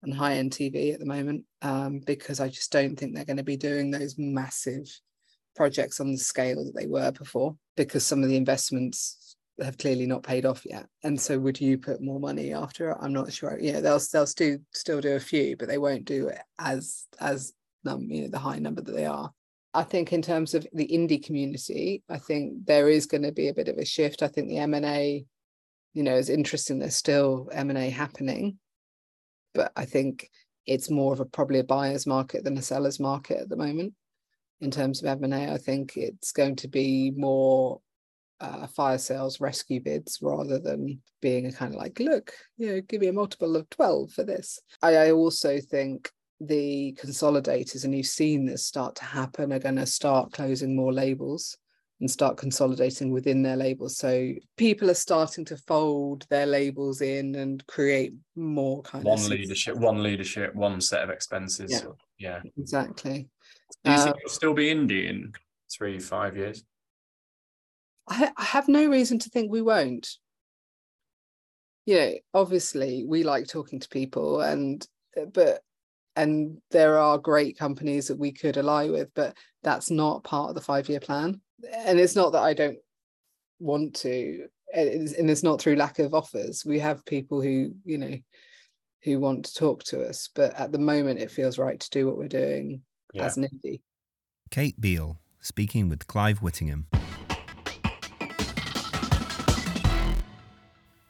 [0.03, 3.37] and high end TV at the moment um, because I just don't think they're going
[3.37, 4.87] to be doing those massive
[5.55, 10.05] projects on the scale that they were before because some of the investments have clearly
[10.05, 10.87] not paid off yet.
[11.03, 12.99] And so would you put more money after?
[13.01, 13.57] I'm not sure.
[13.59, 17.53] Yeah, they'll they'll still still do a few, but they won't do it as as
[17.85, 19.31] um, you know the high number that they are.
[19.73, 23.47] I think in terms of the indie community, I think there is going to be
[23.47, 24.21] a bit of a shift.
[24.21, 25.25] I think the M and A,
[25.93, 26.79] you know, is interesting.
[26.79, 28.59] There's still M and A happening,
[29.53, 30.29] but I think
[30.65, 33.93] it's more of a probably a buyer's market than a seller's market at the moment.
[34.61, 35.51] In terms of M&A.
[35.51, 37.81] I think it's going to be more
[38.39, 42.81] uh, fire sales rescue bids rather than being a kind of like, look, you know,
[42.81, 44.59] give me a multiple of 12 for this.
[44.81, 49.75] I, I also think the consolidators, and you've seen this start to happen, are going
[49.75, 51.57] to start closing more labels
[52.03, 53.95] and start consolidating within their labels.
[53.95, 59.29] So people are starting to fold their labels in and create more kind one of
[59.29, 61.71] leadership, one leadership, one set of expenses.
[61.71, 61.93] Yeah.
[62.19, 62.41] yeah.
[62.57, 63.29] Exactly.
[63.85, 65.31] Do you Uh, think it'll still be indie in
[65.71, 66.65] three, five years?
[68.09, 70.17] I, I have no reason to think we won't.
[71.85, 74.85] You know, obviously we like talking to people and
[75.17, 75.61] uh, but
[76.17, 80.55] and there are great companies that we could ally with, but that's not part of
[80.55, 81.39] the five-year plan.
[81.71, 82.77] And it's not that I don't
[83.59, 86.65] want to, and it's, and it's not through lack of offers.
[86.65, 88.17] We have people who, you know,
[89.03, 92.07] who want to talk to us, but at the moment it feels right to do
[92.07, 92.81] what we're doing
[93.13, 93.25] Yeah.
[93.25, 93.81] as an indie.
[94.49, 96.87] Kate Beal speaking with Clive Whittingham.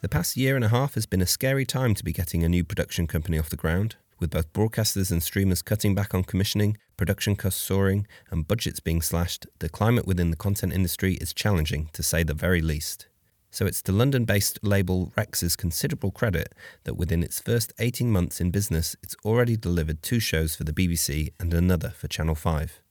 [0.02, 2.50] The past year and a half has been a scary time to be getting a
[2.50, 3.96] new production company off the ground.
[4.20, 9.02] With both broadcasters and streamers cutting back on commissioning, production costs soaring, and budgets being
[9.02, 13.08] slashed, the climate within the content industry is challenging, to say the very least.
[13.52, 16.56] So it's to London based label Rex's considerable credit
[16.86, 20.74] that within its first 18 months in business, it's already delivered two shows for the
[20.74, 22.82] BBC and another for Channel 5.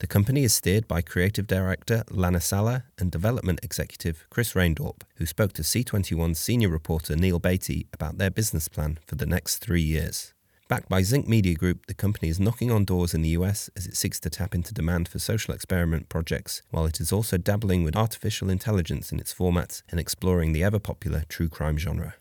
[0.00, 5.26] The company is steered by creative director Lana Salah and development executive Chris Reindorp, who
[5.26, 9.82] spoke to C21's senior reporter Neil Beatty about their business plan for the next three
[9.82, 10.34] years.
[10.70, 13.88] Backed by Zinc Media Group, the company is knocking on doors in the US as
[13.88, 17.82] it seeks to tap into demand for social experiment projects, while it is also dabbling
[17.82, 22.14] with artificial intelligence in its formats and exploring the ever popular true crime genre.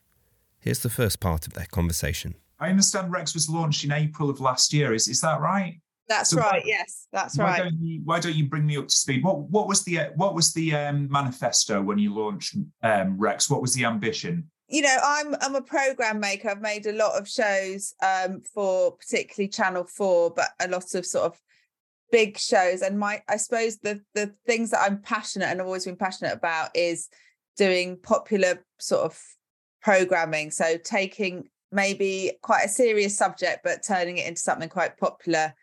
[0.59, 2.33] Here's the first part of their conversation.
[2.59, 4.95] I understand Rex was launched in April of last year.
[4.95, 5.79] Is is that right?
[6.07, 6.63] That's So why- right.
[6.65, 7.57] Yes, that's why right.
[7.65, 9.23] Don't you, why don't you bring me up to speed?
[9.23, 13.47] What what was the uh, what was the um, manifesto when you launched um, Rex?
[13.47, 14.49] What was the ambition?
[14.71, 16.49] You know, I'm I'm a program maker.
[16.49, 21.05] I've made a lot of shows um, for particularly Channel Four, but a lot of
[21.05, 21.41] sort of
[22.11, 22.81] big shows.
[22.81, 26.33] And my I suppose the the things that I'm passionate and have always been passionate
[26.33, 27.09] about is
[27.57, 29.19] doing popular sort of
[29.81, 30.51] programming.
[30.51, 35.53] So taking maybe quite a serious subject, but turning it into something quite popular.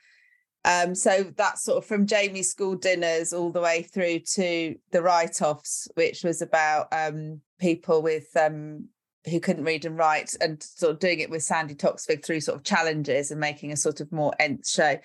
[0.65, 5.01] Um, so that's sort of from Jamie's school dinners all the way through to the
[5.01, 8.89] write-offs, which was about um, people with um,
[9.29, 12.57] who couldn't read and write, and sort of doing it with Sandi Toksvig through sort
[12.57, 14.99] of challenges and making a sort of more nth show.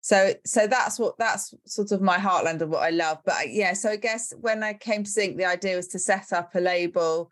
[0.00, 3.18] So, so that's what that's sort of my heartland and what I love.
[3.24, 5.98] But I- yeah, so I guess when I came to Zinc, the idea was to
[5.98, 7.30] set up a label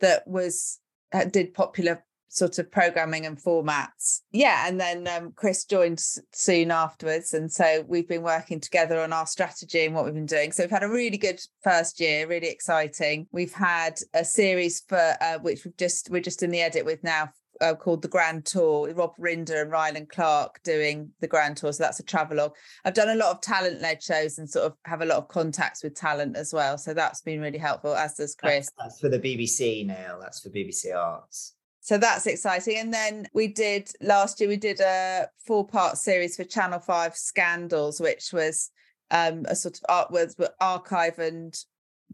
[0.00, 0.78] that was
[1.12, 4.22] uh, did popular sort of programming and formats.
[4.32, 6.02] Yeah, and then um, Chris joined
[6.32, 10.24] soon afterwards, and so we've been working together on our strategy and what we've been
[10.24, 10.50] doing.
[10.50, 13.26] So we've had a really good first year, really exciting.
[13.32, 17.04] We've had a series for uh, which we've just we're just in the edit with
[17.04, 17.28] now.
[17.60, 21.72] Uh, called the Grand Tour with Rob Rinder and Rylan Clark doing the Grand Tour.
[21.72, 22.54] So that's a travelogue.
[22.84, 25.28] I've done a lot of talent led shows and sort of have a lot of
[25.28, 26.76] contacts with talent as well.
[26.76, 28.68] So that's been really helpful, as does Chris.
[28.78, 30.18] That's, that's for the BBC, Neil.
[30.20, 31.54] That's for BBC Arts.
[31.84, 32.78] So that's exciting.
[32.78, 37.16] And then we did last year, we did a four part series for Channel 5
[37.16, 38.70] Scandals, which was
[39.10, 41.52] um, a sort of art was archive and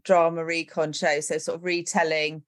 [0.03, 1.19] drama recon show.
[1.19, 2.41] So sort of retelling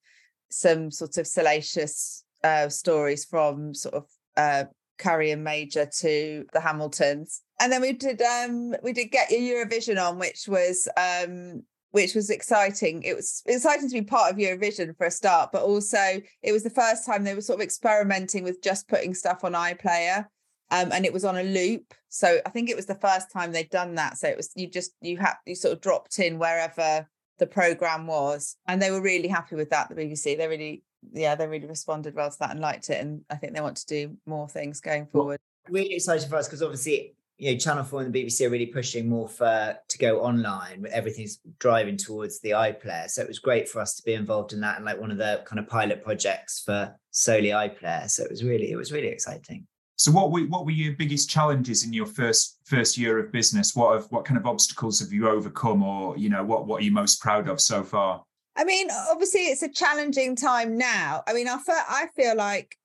[0.50, 4.06] some sort of salacious uh, stories from sort of
[4.36, 4.64] uh,
[4.98, 7.42] Currie and Major to the Hamiltons.
[7.60, 11.62] And then we did um we did get your Eurovision on, which was um
[11.92, 13.04] which was exciting.
[13.04, 16.64] It was exciting to be part of Eurovision for a start, but also it was
[16.64, 20.26] the first time they were sort of experimenting with just putting stuff on iPlayer.
[20.74, 21.94] Um, and it was on a loop.
[22.08, 24.18] So I think it was the first time they'd done that.
[24.18, 28.08] So it was you just you had you sort of dropped in wherever the program
[28.08, 29.90] was, and they were really happy with that.
[29.90, 33.02] The BBC, they really, yeah, they really responded well to that and liked it.
[33.02, 35.40] And I think they want to do more things going forward.
[35.70, 38.68] really exciting for us because obviously you know Channel Four and the BBC are really
[38.68, 40.86] pushing more for to go online.
[40.92, 44.62] Everything's driving towards the iPlayer, so it was great for us to be involved in
[44.62, 48.08] that and like one of the kind of pilot projects for solely iPlayer.
[48.12, 49.66] So it was really it was really exciting.
[49.96, 53.76] So what were what were your biggest challenges in your first first year of business?
[53.76, 56.86] What have what kind of obstacles have you overcome, or you know what what are
[56.86, 58.24] you most proud of so far?
[58.56, 61.24] I mean, obviously, it's a challenging time now.
[61.28, 62.76] I mean, I feel, I feel like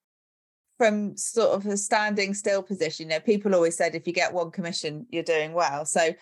[0.78, 4.32] from sort of a standing still position, you know, people always said if you get
[4.32, 5.84] one commission, you're doing well.
[5.86, 6.14] So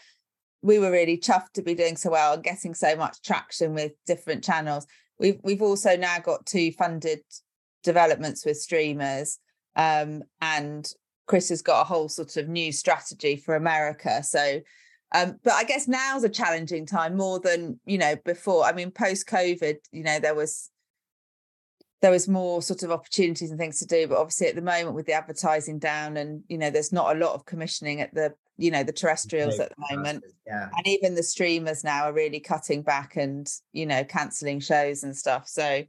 [0.62, 3.92] we were really chuffed to be doing so well and getting so much traction with
[4.07, 4.86] different channels.
[5.18, 7.20] We've we've also now got two funded
[7.82, 9.38] developments with streamers.
[9.76, 10.90] Um, and
[11.26, 14.22] Chris has got a whole sort of new strategy for America.
[14.22, 14.61] So,
[15.14, 18.64] um, but I guess now's a challenging time more than you know before.
[18.64, 20.70] I mean, post COVID, you know, there was
[22.05, 24.94] there was more sort of opportunities and things to do, but obviously at the moment
[24.94, 28.34] with the advertising down and you know, there's not a lot of commissioning at the
[28.59, 32.38] you know the terrestrials at the moment yeah and even the streamers now are really
[32.38, 35.82] cutting back and you know cancelling shows and stuff so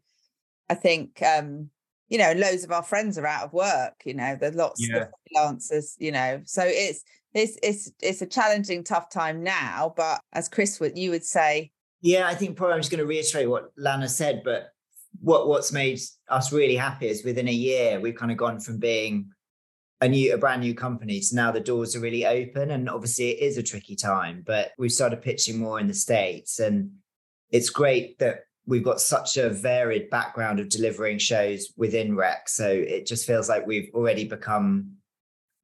[0.68, 1.70] i think um
[2.08, 4.98] you know, loads of our friends are out of work, you know, there's lots Yeah.
[4.98, 6.42] of freelancers, you know.
[6.46, 7.04] So it's
[7.34, 9.92] it's it's it's a challenging, tough time now.
[9.98, 13.08] But as Chris would you would say, Yeah, I think probably I'm just going to
[13.08, 14.75] reiterate what Lana said, but
[15.22, 16.00] what what's made
[16.30, 19.30] us really happy is within a year we've kind of gone from being
[20.02, 23.30] a new a brand new company to now the doors are really open and obviously
[23.30, 26.92] it is a tricky time but we've started pitching more in the states and
[27.52, 32.68] it's great that we've got such a varied background of delivering shows within Rex so
[32.68, 34.92] it just feels like we've already become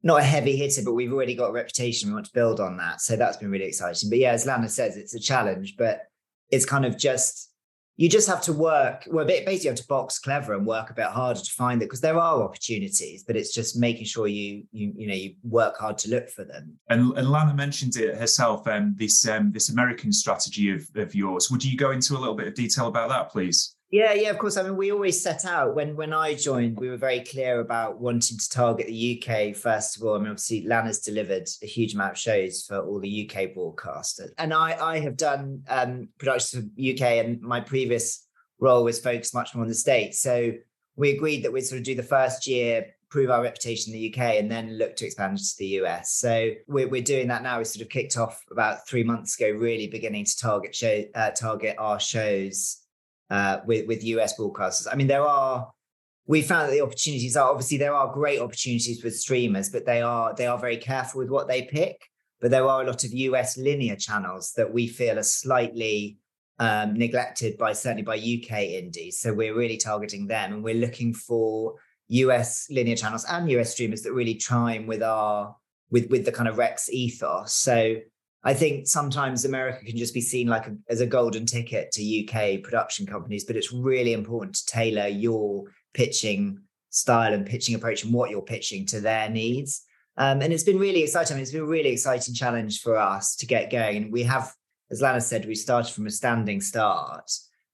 [0.04, 2.78] not a heavy hitter but we've already got a reputation we want to build on
[2.78, 4.10] that so that's been really exciting.
[4.10, 6.04] But yeah as lana says it's a challenge but
[6.50, 7.51] it's kind of just
[7.98, 10.94] you just have to work well basically you have to box clever and work a
[10.94, 14.64] bit harder to find it because there are opportunities but it's just making sure you
[14.72, 18.18] you you know you work hard to look for them And, and Lana mentioned it
[18.18, 18.68] herself.
[18.68, 21.50] Um, this um, this American strategy of, of yours.
[21.52, 23.76] Would you go into a little bit of detail about that, please?
[23.92, 24.58] Yeah yeah of course.
[24.58, 28.00] I mean we always set out when when i joined we were very clear about
[28.00, 30.16] wanting to target the uk first of all.
[30.16, 34.32] I mean obviously lana's delivered a huge amount of shows for all the uk broadcasters.
[34.38, 38.26] And i i have done um productions for uk and my previous
[38.60, 40.20] role was focused much more on the states.
[40.20, 40.54] So
[40.96, 44.14] we agreed that we'd sort of do the first year prove our reputation in the
[44.14, 46.14] UK and then look to expand to the US.
[46.14, 47.58] So we're, we're doing that now.
[47.58, 51.32] We sort of kicked off about three months ago, really beginning to target show uh,
[51.32, 52.81] target our shows
[53.32, 54.88] uh, with with US broadcasters.
[54.92, 55.72] I mean, there are
[56.28, 60.02] we found that the opportunities are obviously there are great opportunities with streamers, but they
[60.02, 62.00] are they are very careful with what they pick.
[62.42, 66.18] But there are a lot of US linear channels that we feel are slightly
[66.60, 69.20] um, neglected by certainly by UK indies.
[69.20, 71.76] So we're really targeting them, and we're looking for
[72.10, 75.56] US linear channels and US streamers that really chime with our
[75.90, 77.54] with with the kind of Rex ethos.
[77.54, 77.96] So
[78.44, 82.28] I think sometimes America can just be seen like a, as a golden ticket to
[82.28, 88.04] UK production companies, but it's really important to tailor your pitching style and pitching approach
[88.04, 89.84] and what you're pitching to their needs.
[90.18, 91.34] Um, and it's been really exciting.
[91.34, 93.98] I mean, it's been a really exciting challenge for us to get going.
[93.98, 94.54] And we have,
[94.90, 97.32] as Lana said, we started from a standing start.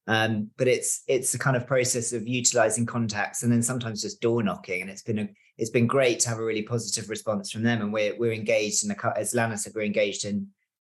[0.09, 4.21] Um, but it's it's a kind of process of utilizing contacts and then sometimes just
[4.21, 4.81] door knocking.
[4.81, 7.81] And it's been a it's been great to have a really positive response from them.
[7.81, 10.47] And we're we're engaged in as Lana said, we're engaged in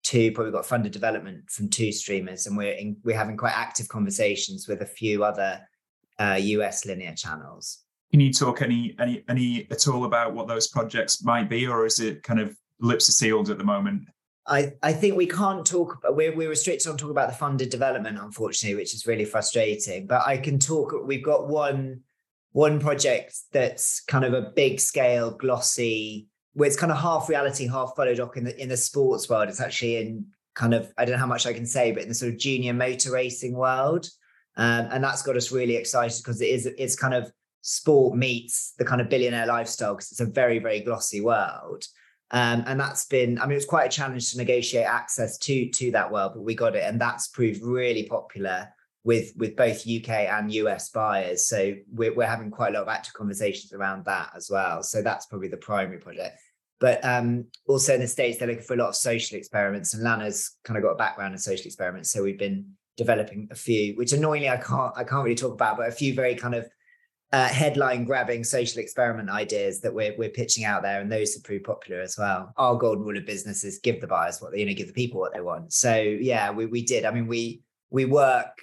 [0.03, 3.89] two probably got funded development from two streamers, and we're in, we're having quite active
[3.89, 5.61] conversations with a few other
[6.19, 7.85] uh, US linear channels.
[8.11, 11.87] Can you talk any any any at all about what those projects might be, or
[11.87, 14.03] is it kind of lips are sealed at the moment?
[14.47, 18.19] I, I think we can't talk we're, we're restricted on talking about the funded development
[18.19, 22.01] unfortunately which is really frustrating but i can talk we've got one
[22.53, 27.67] one project that's kind of a big scale glossy where it's kind of half reality
[27.67, 29.49] half photo doc in the in the sports world.
[29.49, 32.09] It's actually in kind of i don't know how much i can say but in
[32.09, 34.07] the sort of junior motor racing world.
[34.57, 37.33] Um, and that's got us really excited because it is it's kind of
[37.63, 41.85] sport meets the kind of billionaire lifestyle because it's a very very glossy world.
[42.33, 45.91] Um, and that's been i mean it's quite a challenge to negotiate access to to
[45.91, 48.69] that world but we got it and that's proved really popular
[49.05, 51.47] with with both uk and us buyers.
[51.47, 54.83] So we're, we're having quite a lot of active conversations around that as well.
[54.83, 56.39] So that's probably the primary project.
[56.81, 60.03] But um, also in the states they're looking for a lot of social experiments and
[60.03, 62.11] lana's kind of got a background in social experiments.
[62.11, 65.79] So we've been developing a few which annoyingly i can't i can't really talk about
[65.79, 66.69] but a few very kind of
[67.33, 71.41] uh, headline grabbing social experiment ideas that we're, we're pitching out there and those are
[71.43, 72.53] pretty popular as well.
[72.57, 74.93] Our golden rule of business is give the buyers what they you know give the
[74.93, 75.73] people what they want.
[75.73, 77.05] So yeah we, we did.
[77.05, 78.59] I mean we we work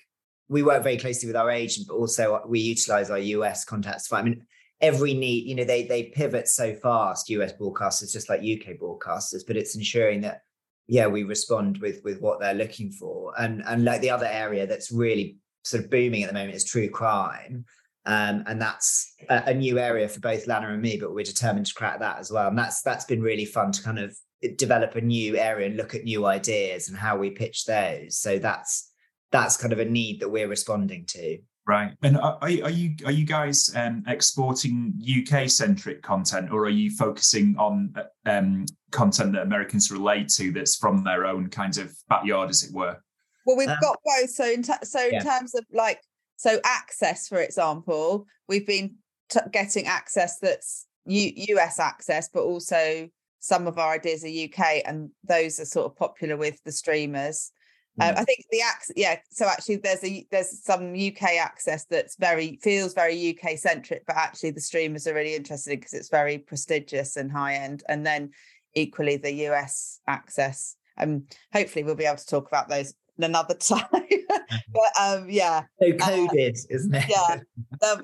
[0.50, 4.22] we work very closely with our agent but also we utilize our us contacts i
[4.22, 4.46] mean
[4.82, 9.42] every need, you know, they they pivot so fast, US broadcasters, just like UK broadcasters,
[9.46, 10.42] but it's ensuring that
[10.88, 13.34] yeah, we respond with with what they're looking for.
[13.38, 16.64] And and like the other area that's really sort of booming at the moment is
[16.64, 17.66] true crime.
[18.06, 21.66] Um, and that's a, a, new area for both Lana and me, but we're determined
[21.66, 22.48] to crack that as well.
[22.48, 24.16] And that's that's been really fun to kind of
[24.56, 28.18] develop a new area and look at new ideas and how we pitch those.
[28.18, 28.94] So that's
[29.32, 31.40] that's kind of a need that we're responding to.
[31.68, 31.92] Right.
[32.02, 36.90] And are, are you are you guys um, exporting UK centric content, or are you
[36.92, 37.94] focusing on
[38.26, 42.74] um, content that Americans relate to that's from their own kind of backyard, as it
[42.74, 42.98] were?
[43.46, 44.30] Well, we've um, got both.
[44.30, 45.24] So in t- so in yeah.
[45.24, 46.00] terms of like
[46.38, 48.96] so access, for example, we've been
[49.30, 53.10] t- getting access that's U- US access, but also
[53.40, 57.52] some of our ideas are UK, and those are sort of popular with the streamers.
[58.00, 59.18] Um, I think the access, yeah.
[59.32, 64.16] So actually, there's a there's some UK access that's very feels very UK centric, but
[64.16, 67.84] actually the streamers are really interested in because it's very prestigious and high end.
[67.90, 68.32] And then
[68.76, 70.76] equally the US access.
[70.98, 73.86] Um, hopefully we'll be able to talk about those another time.
[73.90, 77.06] but um, yeah, so coded, uh, isn't it?
[77.10, 77.40] Yeah,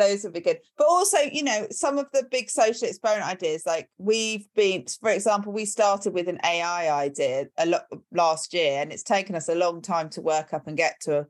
[0.00, 0.58] those would be good.
[0.76, 5.10] But also, you know, some of the big social experiment ideas, like we've been, for
[5.10, 9.48] example, we started with an AI idea a lot last year, and it's taken us
[9.48, 11.26] a long time to work up and get to a,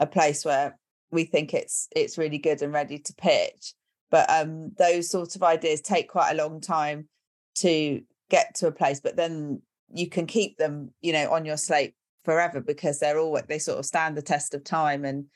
[0.00, 0.78] a place where
[1.10, 3.74] we think it's it's really good and ready to pitch.
[4.10, 7.08] But um, those sorts of ideas take quite a long time
[7.56, 9.62] to get to a place, but then
[9.92, 11.94] you can keep them, you know, on your slate
[12.24, 15.26] forever because they're all they sort of stand the test of time and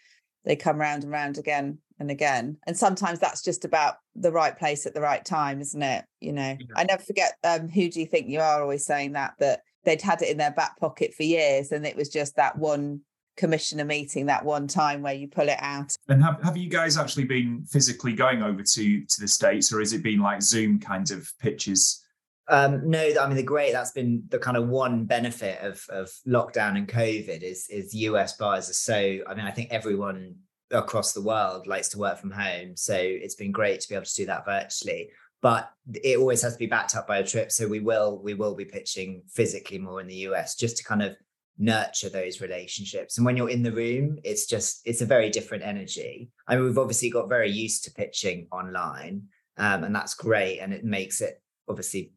[0.44, 2.58] they come round and round again and again.
[2.66, 6.04] And sometimes that's just about the right place at the right time, isn't it?
[6.20, 6.66] You know, yeah.
[6.76, 10.02] I never forget um, who do you think you are always saying that, that they'd
[10.02, 13.00] had it in their back pocket for years and it was just that one
[13.36, 15.94] commissioner meeting that one time where you pull it out.
[16.08, 19.80] And have, have you guys actually been physically going over to to the States or
[19.80, 22.02] has it been like Zoom kind of pitches?
[22.48, 23.72] Um, no, I mean the great.
[23.72, 28.36] That's been the kind of one benefit of of lockdown and COVID is is US
[28.36, 29.18] buyers are so.
[29.26, 30.36] I mean, I think everyone
[30.70, 32.76] across the world likes to work from home.
[32.76, 35.10] So it's been great to be able to do that virtually.
[35.42, 35.70] But
[36.02, 37.52] it always has to be backed up by a trip.
[37.52, 41.02] So we will we will be pitching physically more in the US just to kind
[41.02, 41.16] of
[41.58, 43.16] nurture those relationships.
[43.16, 46.30] And when you're in the room, it's just it's a very different energy.
[46.46, 49.24] I mean, we've obviously got very used to pitching online,
[49.56, 50.58] um, and that's great.
[50.58, 52.12] And it makes it obviously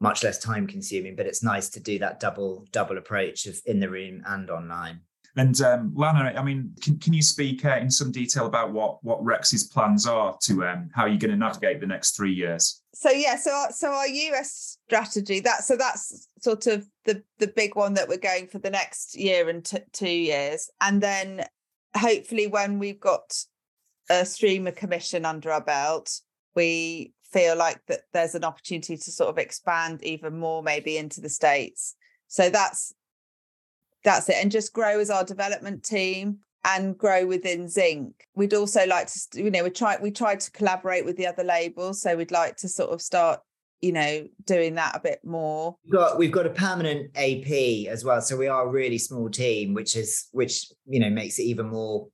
[0.00, 3.80] much less time consuming, but it's nice to do that double double approach of in
[3.80, 5.00] the room and online.
[5.38, 9.02] And um, Lana, I mean, can, can you speak uh, in some detail about what
[9.04, 12.82] what Rex's plans are to um, how you're going to navigate the next three years?
[12.92, 17.46] So yeah, so our, so our US strategy that so that's sort of the the
[17.46, 21.44] big one that we're going for the next year and t- two years, and then
[21.96, 23.32] hopefully when we've got
[24.10, 26.20] a streamer commission under our belt,
[26.56, 31.20] we feel like that there's an opportunity to sort of expand even more maybe into
[31.20, 31.94] the states.
[32.26, 32.92] So that's
[34.04, 38.26] that's it and just grow as our development team and grow within zinc.
[38.34, 41.44] We'd also like to you know we try we try to collaborate with the other
[41.44, 43.40] labels so we'd like to sort of start
[43.80, 45.76] you know doing that a bit more.
[45.84, 49.28] We've got we've got a permanent ap as well so we are a really small
[49.30, 52.08] team which is which you know makes it even more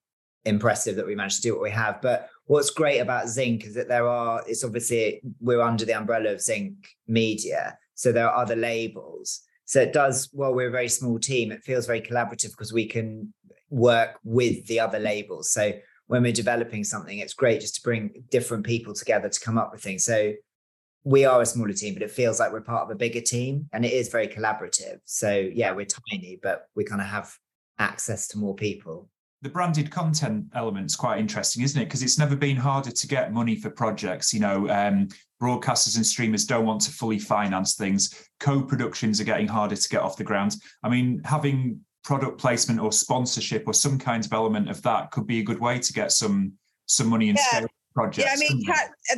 [0.45, 2.01] impressive that we managed to do what we have.
[2.03, 6.31] But what's great about zinc is that there are it's obviously we're under the umbrella
[6.31, 6.75] of zinc
[7.07, 11.51] media so there are other labels so it does, while we're a very small team,
[11.51, 13.33] it feels very collaborative because we can
[13.71, 15.51] work with the other labels.
[15.51, 15.73] So
[16.07, 19.73] when we're developing something, it's great just to bring different people together to come up
[19.73, 20.05] with things.
[20.05, 20.35] So
[21.03, 23.69] we are a smaller team, but it feels like we're part of a bigger team
[23.73, 24.99] and it is very collaborative.
[25.05, 27.35] So yeah, we're tiny, but we kind of have
[27.79, 29.09] access to more people
[29.45, 31.85] the branded content element's quite interesting, isn't it?
[31.85, 34.33] Because it's never been harder to get money for projects.
[34.33, 35.09] You know, um,
[35.41, 38.29] broadcasters and streamers don't want to fully finance things.
[38.41, 40.57] Co-productions are getting harder to get off the ground.
[40.83, 45.27] I mean, having product placement or sponsorship or some kind of element of that could
[45.27, 46.55] be a good way to get some
[46.87, 47.59] some money and yeah.
[47.59, 48.27] scale projects.
[48.27, 48.65] Yeah, I mean,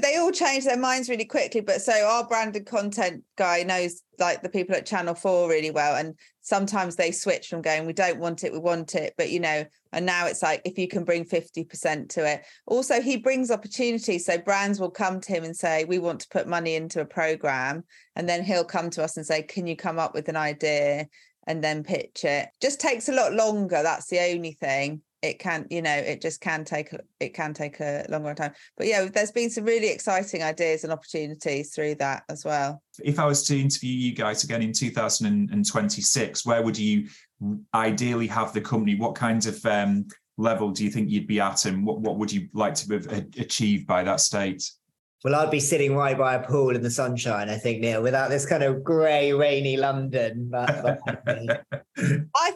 [0.00, 1.60] they all change their minds really quickly.
[1.60, 5.96] But so our branded content guy knows like the people at Channel 4 really well.
[5.96, 9.14] And sometimes they switch from going, we don't want it, we want it.
[9.16, 12.44] But, you know, and now it's like, if you can bring 50% to it.
[12.66, 14.26] Also, he brings opportunities.
[14.26, 17.06] So brands will come to him and say, we want to put money into a
[17.06, 17.82] program.
[18.14, 21.06] And then he'll come to us and say, can you come up with an idea?
[21.48, 22.48] And then pitch it.
[22.60, 23.80] Just takes a lot longer.
[23.82, 27.80] That's the only thing it can you know it just can take it can take
[27.80, 32.22] a longer time but yeah there's been some really exciting ideas and opportunities through that
[32.28, 37.06] as well if i was to interview you guys again in 2026 where would you
[37.74, 40.06] ideally have the company what kinds of um,
[40.38, 43.06] level do you think you'd be at, and what, what would you like to have
[43.38, 44.62] achieved by that state?
[45.24, 48.28] Well, I'd be sitting right by a pool in the sunshine, I think, Neil, without
[48.28, 50.52] this kind of grey, rainy London.
[50.54, 51.00] I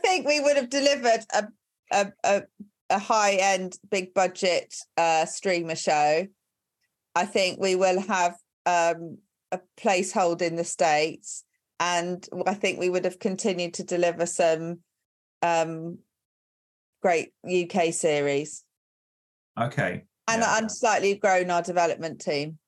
[0.03, 1.49] think we would have delivered a
[1.91, 2.43] a, a,
[2.91, 6.27] a high end, big budget uh, streamer show.
[7.15, 8.37] I think we will have
[8.67, 9.19] um,
[9.53, 11.45] a placehold in the States.
[11.79, 14.81] And I think we would have continued to deliver some
[15.43, 15.99] um,
[17.03, 18.65] great UK series.
[19.59, 20.05] Okay.
[20.29, 20.59] And, yeah.
[20.59, 22.59] and slightly grown our development team.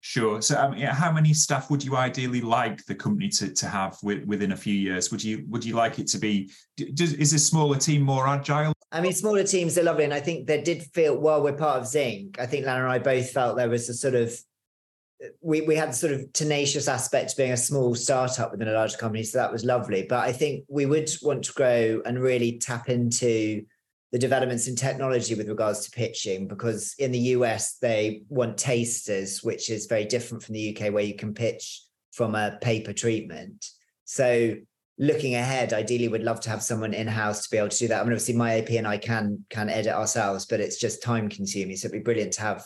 [0.00, 0.40] Sure.
[0.40, 3.98] So, um, yeah, how many staff would you ideally like the company to, to have
[4.02, 5.10] with, within a few years?
[5.10, 6.50] Would you would you like it to be?
[6.94, 8.72] Does, is a smaller team more agile?
[8.92, 11.80] I mean, smaller teams are lovely, and I think they did feel while we're part
[11.80, 12.38] of Zinc.
[12.38, 14.32] I think Lana and I both felt there was a sort of
[15.40, 18.96] we we had sort of tenacious aspect to being a small startup within a large
[18.98, 20.06] company, so that was lovely.
[20.08, 23.64] But I think we would want to grow and really tap into
[24.12, 29.42] the developments in technology with regards to pitching because in the US they want tasters,
[29.42, 31.82] which is very different from the UK where you can pitch
[32.12, 33.66] from a paper treatment.
[34.04, 34.54] So
[34.98, 38.00] looking ahead, ideally we'd love to have someone in-house to be able to do that.
[38.00, 41.28] I mean, obviously my AP and I can can edit ourselves, but it's just time
[41.28, 41.76] consuming.
[41.76, 42.64] So it'd be brilliant to have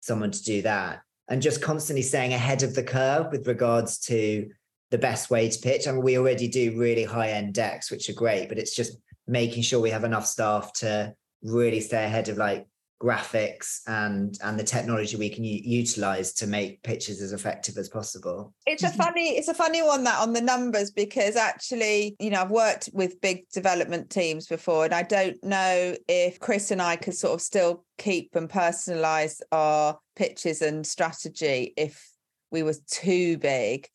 [0.00, 1.00] someone to do that.
[1.28, 4.50] And just constantly staying ahead of the curve with regards to
[4.90, 5.88] the best way to pitch.
[5.88, 9.62] I mean, we already do really high-end decks, which are great, but it's just making
[9.62, 12.66] sure we have enough staff to really stay ahead of like
[13.02, 17.88] graphics and and the technology we can u- utilize to make pictures as effective as
[17.88, 18.54] possible.
[18.64, 22.42] It's a funny it's a funny one that on the numbers because actually you know
[22.42, 26.94] i've worked with big development teams before and i don't know if chris and i
[26.94, 32.08] could sort of still keep and personalize our pitches and strategy if
[32.50, 33.88] we were too big.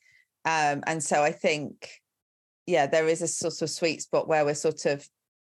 [0.43, 1.89] Um, and so i think
[2.65, 5.07] yeah there is a sort of sweet spot where we're sort of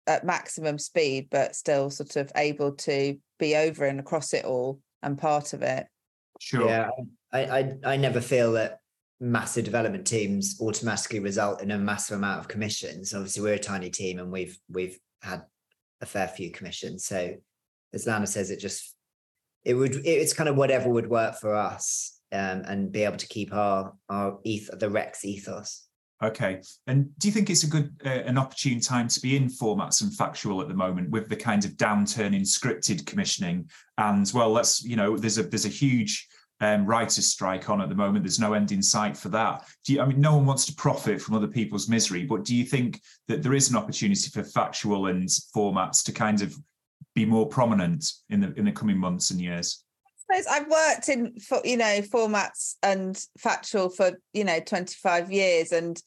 [0.08, 4.80] at maximum speed, but still sort of able to be over and across it all
[5.02, 5.86] and part of it.
[6.40, 6.66] Sure.
[6.66, 6.90] Yeah,
[7.32, 8.78] I, I, I never feel that
[9.20, 13.14] massive development teams automatically result in a massive amount of commissions.
[13.14, 15.42] Obviously, we're a tiny team and we've we've had
[16.00, 17.04] a fair few commissions.
[17.04, 17.34] So,
[17.92, 18.94] as Lana says, it just
[19.64, 23.28] it would it's kind of whatever would work for us um, and be able to
[23.28, 25.87] keep our our eth the Rex ethos.
[26.22, 26.60] Okay.
[26.88, 30.02] And do you think it's a good, uh, an opportune time to be in formats
[30.02, 33.70] and factual at the moment with the kind of downturn in scripted commissioning?
[33.98, 36.26] And well, let's, you know, there's a there's a huge
[36.60, 38.24] um, writers' strike on at the moment.
[38.24, 39.64] There's no end in sight for that.
[39.84, 42.54] Do you, I mean, no one wants to profit from other people's misery, but do
[42.54, 46.54] you think that there is an opportunity for factual and formats to kind of
[47.14, 49.84] be more prominent in the in the coming months and years?
[50.30, 56.00] I've worked in you know formats and factual for you know 25 years and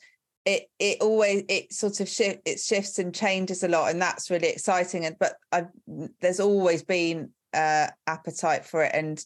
[0.45, 4.29] it it always it sort of shift it shifts and changes a lot and that's
[4.29, 5.67] really exciting and but I've
[6.19, 9.23] there's always been uh appetite for it and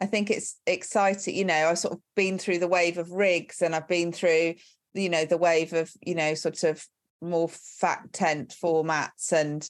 [0.00, 3.62] I think it's exciting you know I've sort of been through the wave of rigs
[3.62, 4.54] and I've been through
[4.94, 6.84] you know the wave of you know sort of
[7.20, 9.68] more FactEnt formats and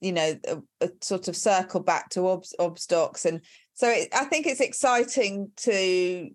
[0.00, 3.40] you know a, a sort of circle back to obs, obs docs and
[3.74, 6.30] so it, I think it's exciting to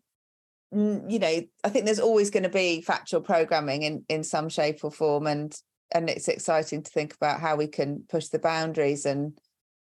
[0.73, 4.49] mm, you know I think there's always going to be factual programming in in some
[4.49, 5.53] shape or form and
[5.91, 9.37] and it's exciting to think about how we can push the boundaries and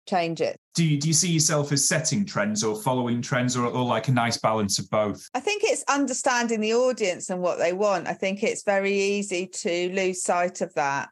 [0.06, 0.58] change it.
[0.74, 4.08] Do you, do you see yourself as setting trends or following trends or, or like
[4.08, 5.28] a nice balance of both?
[5.34, 8.06] I think it's understanding the audience and what they want.
[8.06, 11.08] I think it's very easy to lose sight of that.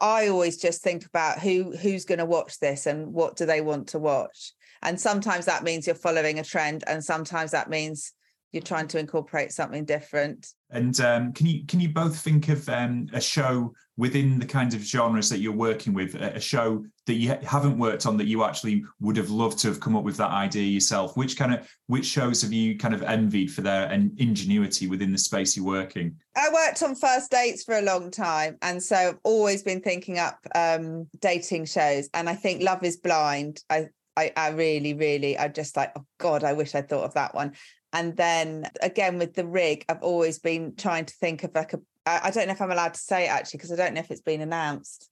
[0.00, 3.60] I always just think about who who's going to watch this and what do they
[3.60, 4.52] want to watch.
[4.84, 8.12] And sometimes that means you're following a trend, and sometimes that means
[8.54, 10.46] you're trying to incorporate something different.
[10.70, 14.74] And um, can you can you both think of um, a show within the kinds
[14.74, 18.42] of genres that you're working with, a, show that you haven't worked on that you
[18.42, 21.16] actually would have loved to have come up with that idea yourself?
[21.16, 25.18] Which kind of which shows have you kind of envied for their ingenuity within the
[25.18, 26.16] space you're working?
[26.36, 30.18] I worked on first dates for a long time, and so I've always been thinking
[30.18, 32.08] up um, dating shows.
[32.14, 33.62] And I think Love Is Blind.
[33.68, 37.14] I I, I really, really, I just like, oh God, I wish I'd thought of
[37.14, 37.52] that one.
[37.92, 41.80] And then again with the rig, I've always been trying to think of like a.
[42.06, 44.10] I don't know if I'm allowed to say it actually because I don't know if
[44.10, 45.08] it's been announced.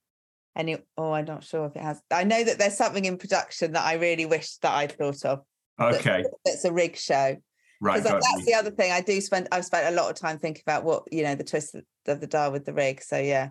[0.55, 0.77] Any?
[0.95, 1.99] Oh, I'm not sure if it has.
[2.11, 5.41] I know that there's something in production that I really wish that I'd thought of.
[5.79, 7.37] Okay, It's a rig show.
[7.81, 8.43] Right, Because that's me.
[8.45, 8.91] the other thing.
[8.91, 9.47] I do spend.
[9.51, 11.75] I've spent a lot of time thinking about what you know the twist
[12.07, 13.01] of the dial with the rig.
[13.01, 13.49] So yeah,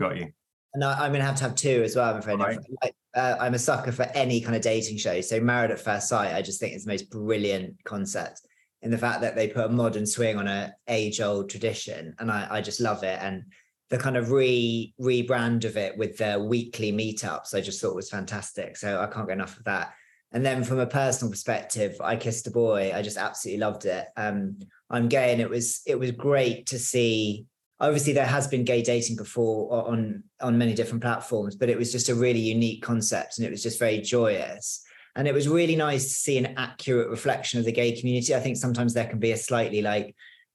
[0.00, 0.32] got you.
[0.74, 2.10] And I, am going to have to have two as well.
[2.10, 2.38] I'm afraid.
[2.38, 2.58] Right.
[2.82, 5.20] I, uh, I'm a sucker for any kind of dating show.
[5.20, 8.42] So Married at First Sight, I just think it's the most brilliant concept
[8.82, 12.30] in the fact that they put a modern swing on a age old tradition, and
[12.30, 13.18] I, I just love it.
[13.22, 13.44] And
[13.90, 18.10] the kind of re rebrand of it with the weekly meetups, I just thought was
[18.10, 18.76] fantastic.
[18.76, 19.92] So I can't get enough of that.
[20.32, 22.92] And then from a personal perspective, I kissed a boy.
[22.94, 24.06] I just absolutely loved it.
[24.16, 24.58] Um,
[24.90, 27.46] I'm gay, and it was it was great to see.
[27.82, 31.92] Obviously, there has been gay dating before on on many different platforms, but it was
[31.92, 34.82] just a really unique concept, and it was just very joyous.
[35.14, 38.34] And it was really nice to see an accurate reflection of the gay community.
[38.34, 40.14] I think sometimes there can be a slightly like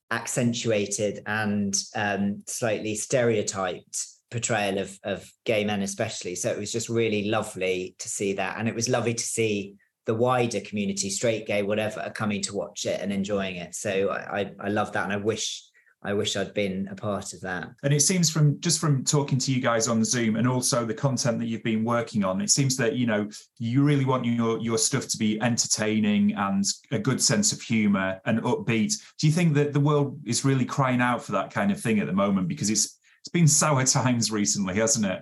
[0.09, 6.89] accentuated and um, slightly stereotyped portrayal of of gay men especially so it was just
[6.89, 9.75] really lovely to see that and it was lovely to see
[10.05, 14.51] the wider community straight gay whatever coming to watch it and enjoying it so i
[14.59, 15.63] i love that and i wish
[16.07, 17.69] I wish I'd been a part of that.
[17.84, 20.93] And it seems from just from talking to you guys on Zoom and also the
[20.93, 23.29] content that you've been working on, it seems that you know
[23.59, 28.21] you really want your your stuff to be entertaining and a good sense of humor
[28.25, 28.93] and upbeat.
[29.19, 31.99] Do you think that the world is really crying out for that kind of thing
[31.99, 35.21] at the moment because it's it's been sour times recently, hasn't it?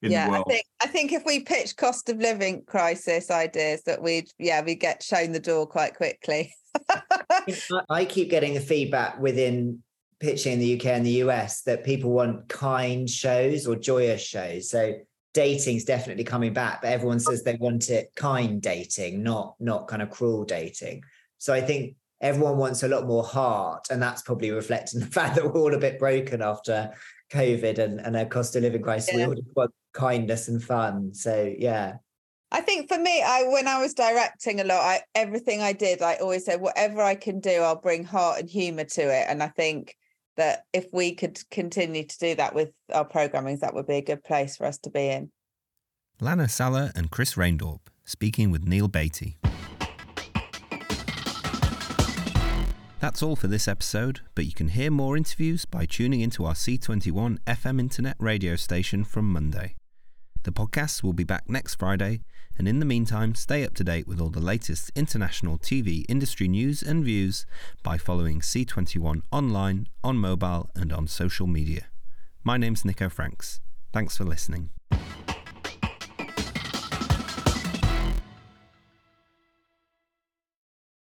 [0.00, 4.30] yeah, I think I think if we pitch cost of living crisis ideas, that we'd
[4.38, 6.54] yeah we get shown the door quite quickly.
[7.90, 9.82] I keep getting the feedback within
[10.22, 14.70] pitching in the UK and the US that people want kind shows or joyous shows.
[14.70, 14.94] So
[15.34, 20.00] dating's definitely coming back, but everyone says they want it kind dating, not not kind
[20.00, 21.02] of cruel dating.
[21.38, 25.34] So I think everyone wants a lot more heart, and that's probably reflecting the fact
[25.34, 26.92] that we're all a bit broken after
[27.32, 29.14] COVID and, and a cost of living crisis.
[29.14, 29.16] Yeah.
[29.16, 31.12] We all just want kindness and fun.
[31.14, 31.96] So yeah.
[32.52, 36.00] I think for me, I when I was directing a lot, I everything I did,
[36.00, 39.26] I always said, whatever I can do, I'll bring heart and humour to it.
[39.28, 39.96] And I think
[40.36, 44.02] that if we could continue to do that with our programming, that would be a
[44.02, 45.30] good place for us to be in.
[46.20, 49.38] Lana Salah and Chris Reindorp speaking with Neil Beatty.
[53.00, 56.54] That's all for this episode, but you can hear more interviews by tuning into our
[56.54, 59.74] C21 FM internet radio station from Monday.
[60.44, 62.20] The podcast will be back next Friday,
[62.58, 66.48] and in the meantime, stay up to date with all the latest international TV industry
[66.48, 67.46] news and views
[67.82, 71.86] by following C21 online, on mobile, and on social media.
[72.44, 73.60] My name's Nico Franks.
[73.92, 74.70] Thanks for listening.